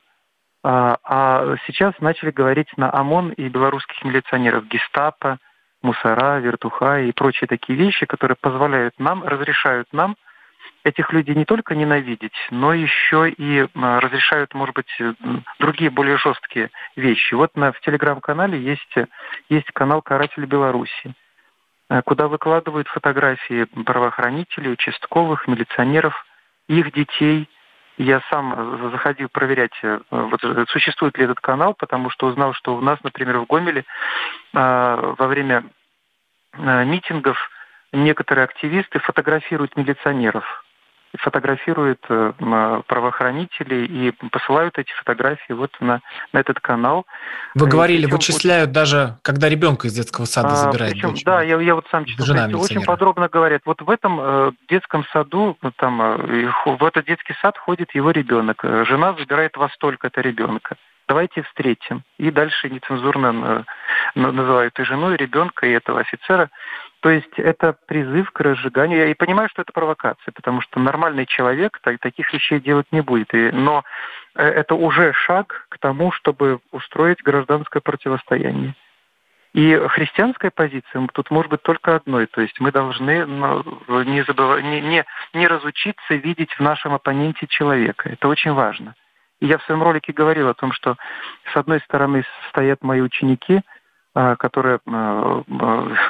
а, 0.62 0.98
а 1.04 1.56
сейчас 1.66 1.94
начали 2.00 2.30
говорить 2.30 2.68
на 2.76 2.92
ОМОН 2.92 3.30
и 3.32 3.48
белорусских 3.48 4.04
милиционеров, 4.04 4.66
гестапо, 4.68 5.38
мусора, 5.82 6.38
вертуха 6.38 7.00
и 7.00 7.12
прочие 7.12 7.48
такие 7.48 7.78
вещи, 7.78 8.04
которые 8.04 8.36
позволяют 8.38 8.98
нам, 8.98 9.24
разрешают 9.24 9.88
нам 9.92 10.16
этих 10.84 11.12
людей 11.12 11.34
не 11.34 11.44
только 11.44 11.74
ненавидеть, 11.74 12.36
но 12.50 12.74
еще 12.74 13.30
и 13.30 13.66
разрешают, 13.74 14.54
может 14.54 14.74
быть, 14.74 14.90
другие 15.58 15.90
более 15.90 16.18
жесткие 16.18 16.70
вещи. 16.96 17.34
Вот 17.34 17.56
на, 17.56 17.72
в 17.72 17.80
телеграм-канале 17.80 18.58
есть, 18.58 18.94
есть 19.48 19.70
канал 19.72 20.00
«Каратель 20.02 20.44
Беларуси», 20.46 21.14
э, 21.90 22.02
куда 22.02 22.28
выкладывают 22.28 22.88
фотографии 22.88 23.64
правоохранителей, 23.64 24.72
участковых, 24.72 25.48
милиционеров, 25.48 26.14
их 26.68 26.92
детей– 26.92 27.48
я 28.00 28.22
сам 28.30 28.90
заходил 28.92 29.28
проверять, 29.28 29.78
э, 29.82 30.00
вот, 30.10 30.42
э, 30.42 30.64
существует 30.68 31.18
ли 31.18 31.24
этот 31.24 31.40
канал, 31.40 31.74
потому 31.74 32.08
что 32.08 32.28
узнал, 32.28 32.54
что 32.54 32.74
у 32.74 32.80
нас, 32.80 32.98
например, 33.02 33.38
в 33.38 33.46
Гомеле 33.46 33.84
э, 34.54 35.14
во 35.18 35.26
время 35.26 35.64
митингов 36.56 37.38
некоторые 37.92 38.44
активисты 38.44 38.98
фотографируют 38.98 39.76
милиционеров 39.76 40.64
фотографируют 41.18 42.00
э, 42.08 42.32
правоохранителей 42.86 43.84
и 43.84 44.12
посылают 44.30 44.78
эти 44.78 44.92
фотографии 44.92 45.52
вот 45.52 45.70
на, 45.80 46.00
на 46.32 46.38
этот 46.38 46.60
канал. 46.60 47.06
Вы 47.54 47.66
говорили, 47.66 48.02
причем, 48.02 48.16
вычисляют 48.16 48.68
вот, 48.68 48.74
даже, 48.74 49.18
когда 49.22 49.48
ребенка 49.48 49.88
из 49.88 49.94
детского 49.94 50.24
сада 50.24 50.52
а, 50.52 50.56
забирают. 50.56 50.94
Причем, 50.94 51.14
да, 51.24 51.42
я, 51.42 51.60
я 51.60 51.74
вот 51.74 51.86
сам 51.90 52.04
читал. 52.04 52.26
Жена 52.26 52.48
очень 52.56 52.84
подробно 52.84 53.28
говорят. 53.28 53.62
Вот 53.64 53.82
в 53.82 53.90
этом 53.90 54.18
э, 54.20 54.52
детском 54.68 55.04
саду, 55.12 55.56
там, 55.76 56.00
э, 56.00 56.50
в 56.64 56.84
этот 56.84 57.06
детский 57.06 57.34
сад 57.42 57.58
ходит 57.58 57.94
его 57.94 58.10
ребенок. 58.10 58.60
Жена 58.62 59.14
забирает 59.18 59.56
во 59.56 59.68
столько-то 59.70 60.20
ребенка 60.20 60.76
давайте 61.10 61.42
встретим. 61.42 62.04
И 62.18 62.30
дальше 62.30 62.70
нецензурно 62.70 63.64
э, 64.14 64.20
называют 64.20 64.78
и 64.78 64.84
жену, 64.84 65.12
и 65.12 65.16
ребенка, 65.16 65.66
и 65.66 65.72
этого 65.72 65.98
офицера. 65.98 66.50
То 67.00 67.10
есть 67.10 67.38
это 67.38 67.76
призыв 67.86 68.30
к 68.30 68.40
разжиганию. 68.40 68.98
Я 68.98 69.06
и 69.06 69.14
понимаю, 69.14 69.48
что 69.48 69.62
это 69.62 69.72
провокация, 69.72 70.32
потому 70.32 70.60
что 70.60 70.80
нормальный 70.80 71.24
человек 71.24 71.80
таких 71.80 72.32
вещей 72.32 72.60
делать 72.60 72.86
не 72.92 73.00
будет. 73.00 73.32
И, 73.32 73.50
но 73.52 73.84
э, 74.34 74.46
это 74.46 74.74
уже 74.74 75.12
шаг 75.14 75.66
к 75.70 75.78
тому, 75.78 76.12
чтобы 76.12 76.60
устроить 76.72 77.22
гражданское 77.22 77.80
противостояние. 77.80 78.74
И 79.54 79.74
христианская 79.88 80.50
позиция 80.50 81.08
тут 81.12 81.30
может 81.30 81.50
быть 81.50 81.62
только 81.62 81.96
одной. 81.96 82.26
То 82.26 82.42
есть 82.42 82.60
мы 82.60 82.70
должны 82.70 83.26
ну, 83.26 84.02
не, 84.02 84.22
забывать, 84.22 84.62
не, 84.62 84.80
не, 84.80 85.04
не 85.32 85.48
разучиться 85.48 86.14
видеть 86.14 86.52
в 86.52 86.60
нашем 86.60 86.92
оппоненте 86.92 87.46
человека. 87.48 88.10
Это 88.10 88.28
очень 88.28 88.52
важно. 88.52 88.94
И 89.40 89.46
я 89.46 89.56
в 89.58 89.64
своем 89.64 89.82
ролике 89.82 90.12
говорил 90.12 90.48
о 90.48 90.54
том, 90.54 90.70
что 90.72 90.96
с 91.52 91.56
одной 91.56 91.80
стороны 91.80 92.24
стоят 92.50 92.82
мои 92.82 93.00
ученики, 93.00 93.62
а, 94.14 94.36
которые 94.36 94.80
а, 94.86 95.42
а, 95.48 96.09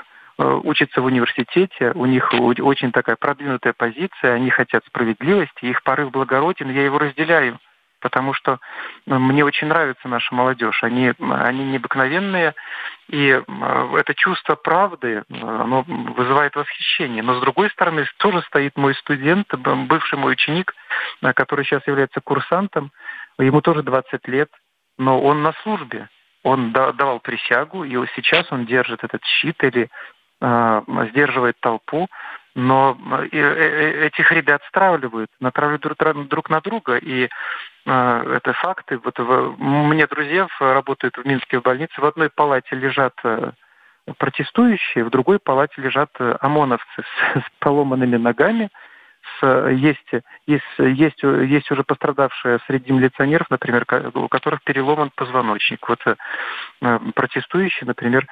учатся 0.62 1.00
в 1.00 1.04
университете, 1.04 1.92
у 1.94 2.06
них 2.06 2.32
очень 2.32 2.92
такая 2.92 3.16
продвинутая 3.16 3.74
позиция, 3.76 4.34
они 4.34 4.50
хотят 4.50 4.84
справедливости, 4.86 5.64
их 5.66 5.82
порыв 5.82 6.10
благороден, 6.10 6.70
я 6.70 6.84
его 6.84 6.98
разделяю, 6.98 7.58
потому 8.00 8.32
что 8.32 8.58
мне 9.06 9.44
очень 9.44 9.68
нравится 9.68 10.08
наша 10.08 10.34
молодежь, 10.34 10.82
они, 10.82 11.12
они 11.18 11.64
необыкновенные, 11.64 12.54
и 13.08 13.40
это 13.96 14.14
чувство 14.14 14.54
правды, 14.54 15.22
оно 15.30 15.82
вызывает 15.86 16.56
восхищение. 16.56 17.22
Но 17.22 17.34
с 17.34 17.40
другой 17.40 17.70
стороны, 17.70 18.06
тоже 18.18 18.42
стоит 18.42 18.76
мой 18.76 18.94
студент, 18.94 19.52
бывший 19.54 20.18
мой 20.18 20.32
ученик, 20.32 20.74
который 21.34 21.64
сейчас 21.64 21.86
является 21.86 22.20
курсантом, 22.20 22.90
ему 23.38 23.60
тоже 23.60 23.82
20 23.82 24.26
лет, 24.28 24.50
но 24.98 25.20
он 25.20 25.42
на 25.42 25.52
службе. 25.62 26.08
Он 26.42 26.72
давал 26.72 27.20
присягу, 27.20 27.84
и 27.84 27.96
сейчас 28.16 28.46
он 28.50 28.64
держит 28.64 29.04
этот 29.04 29.22
щит 29.24 29.62
или 29.62 29.82
э, 29.82 29.88
сдерживает 30.40 31.56
толпу. 31.60 32.08
Но 32.56 32.98
этих 33.30 34.32
ребят 34.32 34.60
стравливают, 34.68 35.30
натравливают 35.38 36.28
друг 36.28 36.50
на 36.50 36.60
друга, 36.60 36.96
и 36.96 37.28
это 37.84 38.52
факты. 38.54 38.98
Вот 38.98 39.18
мне 39.58 40.06
друзья 40.08 40.48
работают 40.58 41.16
в 41.16 41.24
Минске 41.24 41.60
в 41.60 41.62
больнице, 41.62 42.00
в 42.00 42.04
одной 42.04 42.28
палате 42.28 42.74
лежат 42.74 43.14
протестующие, 44.18 45.04
в 45.04 45.10
другой 45.10 45.38
палате 45.38 45.80
лежат 45.80 46.10
ОМОНовцы 46.18 47.02
с, 47.02 47.38
с 47.40 47.44
поломанными 47.58 48.16
ногами, 48.16 48.70
с, 49.38 49.68
есть, 49.70 50.10
есть, 50.46 50.64
есть, 50.78 51.22
есть 51.22 51.70
уже 51.70 51.84
пострадавшие 51.84 52.58
среди 52.66 52.92
милиционеров, 52.92 53.50
например, 53.50 53.84
у 54.14 54.28
которых 54.28 54.62
переломан 54.62 55.10
позвоночник. 55.14 55.86
Вот 55.88 56.00
э, 56.06 56.98
протестующие, 57.14 57.86
например, 57.86 58.26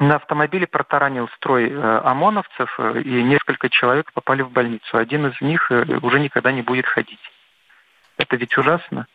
на 0.00 0.16
автомобиле 0.16 0.66
протаранил 0.66 1.28
строй 1.36 1.70
э, 1.70 2.00
ОМОНовцев, 2.04 2.74
э, 2.78 3.02
и 3.02 3.22
несколько 3.22 3.68
человек 3.68 4.12
попали 4.12 4.42
в 4.42 4.50
больницу. 4.50 4.96
Один 4.96 5.26
из 5.26 5.40
них 5.40 5.70
уже 6.02 6.18
никогда 6.18 6.50
не 6.52 6.62
будет 6.62 6.86
ходить. 6.86 7.20
Это 8.16 8.36
ведь 8.36 8.56
ужасно. 8.58 9.06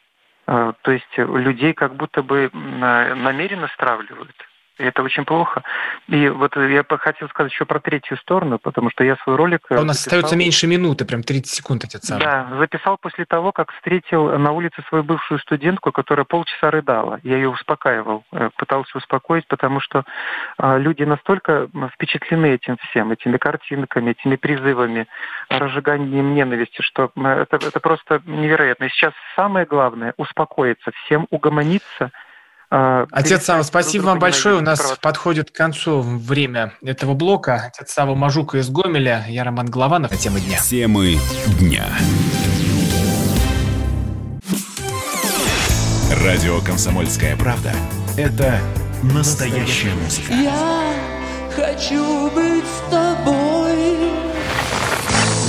То 0.45 0.91
есть 0.91 1.17
людей 1.17 1.73
как 1.73 1.95
будто 1.95 2.21
бы 2.21 2.51
намеренно 2.53 3.67
стравливают. 3.69 4.35
И 4.77 4.83
это 4.83 5.03
очень 5.03 5.23
плохо. 5.23 5.63
И 6.07 6.27
вот 6.27 6.55
я 6.57 6.83
хотел 6.97 7.29
сказать 7.29 7.51
еще 7.51 7.65
про 7.65 7.79
третью 7.79 8.17
сторону, 8.17 8.59
потому 8.59 8.89
что 8.89 9.03
я 9.03 9.15
свой 9.23 9.37
ролик... 9.37 9.61
А 9.69 9.75
у 9.75 9.83
нас 9.83 9.97
записал... 9.97 10.19
остается 10.19 10.35
меньше 10.35 10.67
минуты, 10.67 11.05
прям 11.05 11.23
30 11.23 11.47
секунд, 11.51 11.83
отец 11.85 12.05
Сава. 12.05 12.19
Да, 12.19 12.47
записал 12.59 12.97
после 12.97 13.25
того, 13.25 13.53
как 13.53 13.71
встретил 13.71 14.37
на 14.37 14.51
улице 14.51 14.83
свою 14.89 15.03
бывшую 15.03 15.39
студентку, 15.39 15.93
которая 15.93 16.25
полчаса 16.25 16.71
рыдала. 16.71 17.19
Я 17.23 17.37
ее 17.37 17.49
успокаивал, 17.49 18.25
э, 18.33 18.49
пытался 18.57 18.97
успокоить, 18.97 19.47
потому 19.47 19.79
что 19.79 20.03
а, 20.57 20.77
люди 20.77 21.03
настолько 21.03 21.69
впечатлены 21.93 22.47
этим 22.47 22.77
всем, 22.89 23.11
этими 23.11 23.37
картинками, 23.37 24.11
этими 24.11 24.35
призывами, 24.35 25.07
разжиганием 25.49 26.35
ненависти, 26.35 26.81
что 26.81 27.11
это, 27.15 27.55
это 27.55 27.79
просто 27.79 28.21
невероятно. 28.25 28.85
И 28.85 28.89
сейчас 28.89 29.13
самое 29.35 29.65
главное– 29.65 30.13
успокоиться, 30.17 30.91
всем 31.05 31.27
угомониться– 31.29 32.11
Отец 32.69 33.45
Сава, 33.45 33.63
спасибо 33.63 34.05
вам 34.05 34.19
большое. 34.19 34.57
У 34.57 34.61
нас 34.61 34.79
правда. 34.79 34.97
подходит 35.01 35.51
к 35.51 35.55
концу 35.55 36.01
время 36.01 36.73
этого 36.83 37.13
блока. 37.13 37.71
Отец 37.73 37.91
Сава 37.91 38.15
Мажука 38.15 38.57
из 38.57 38.69
Гомеля, 38.69 39.25
я 39.27 39.43
Роман 39.43 39.67
Голованов. 39.67 40.15
Темы 40.17 40.41
дня. 40.41 40.59
Темы 40.59 41.17
дня. 41.59 41.85
Радио 46.23 46.59
«Комсомольская 46.61 47.35
правда»— 47.37 47.71
это 48.17 48.59
настоящая 49.03 49.93
музыка. 49.93 50.33
Я 50.33 50.93
хочу 51.55 52.29
быть 52.31 52.65
с 52.65 52.89
тобой. 52.89 54.09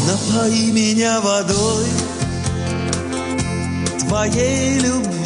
Напои 0.06 0.70
меня 0.70 1.20
водой 1.20 1.86
твоей 4.06 4.78
любви. 4.80 5.26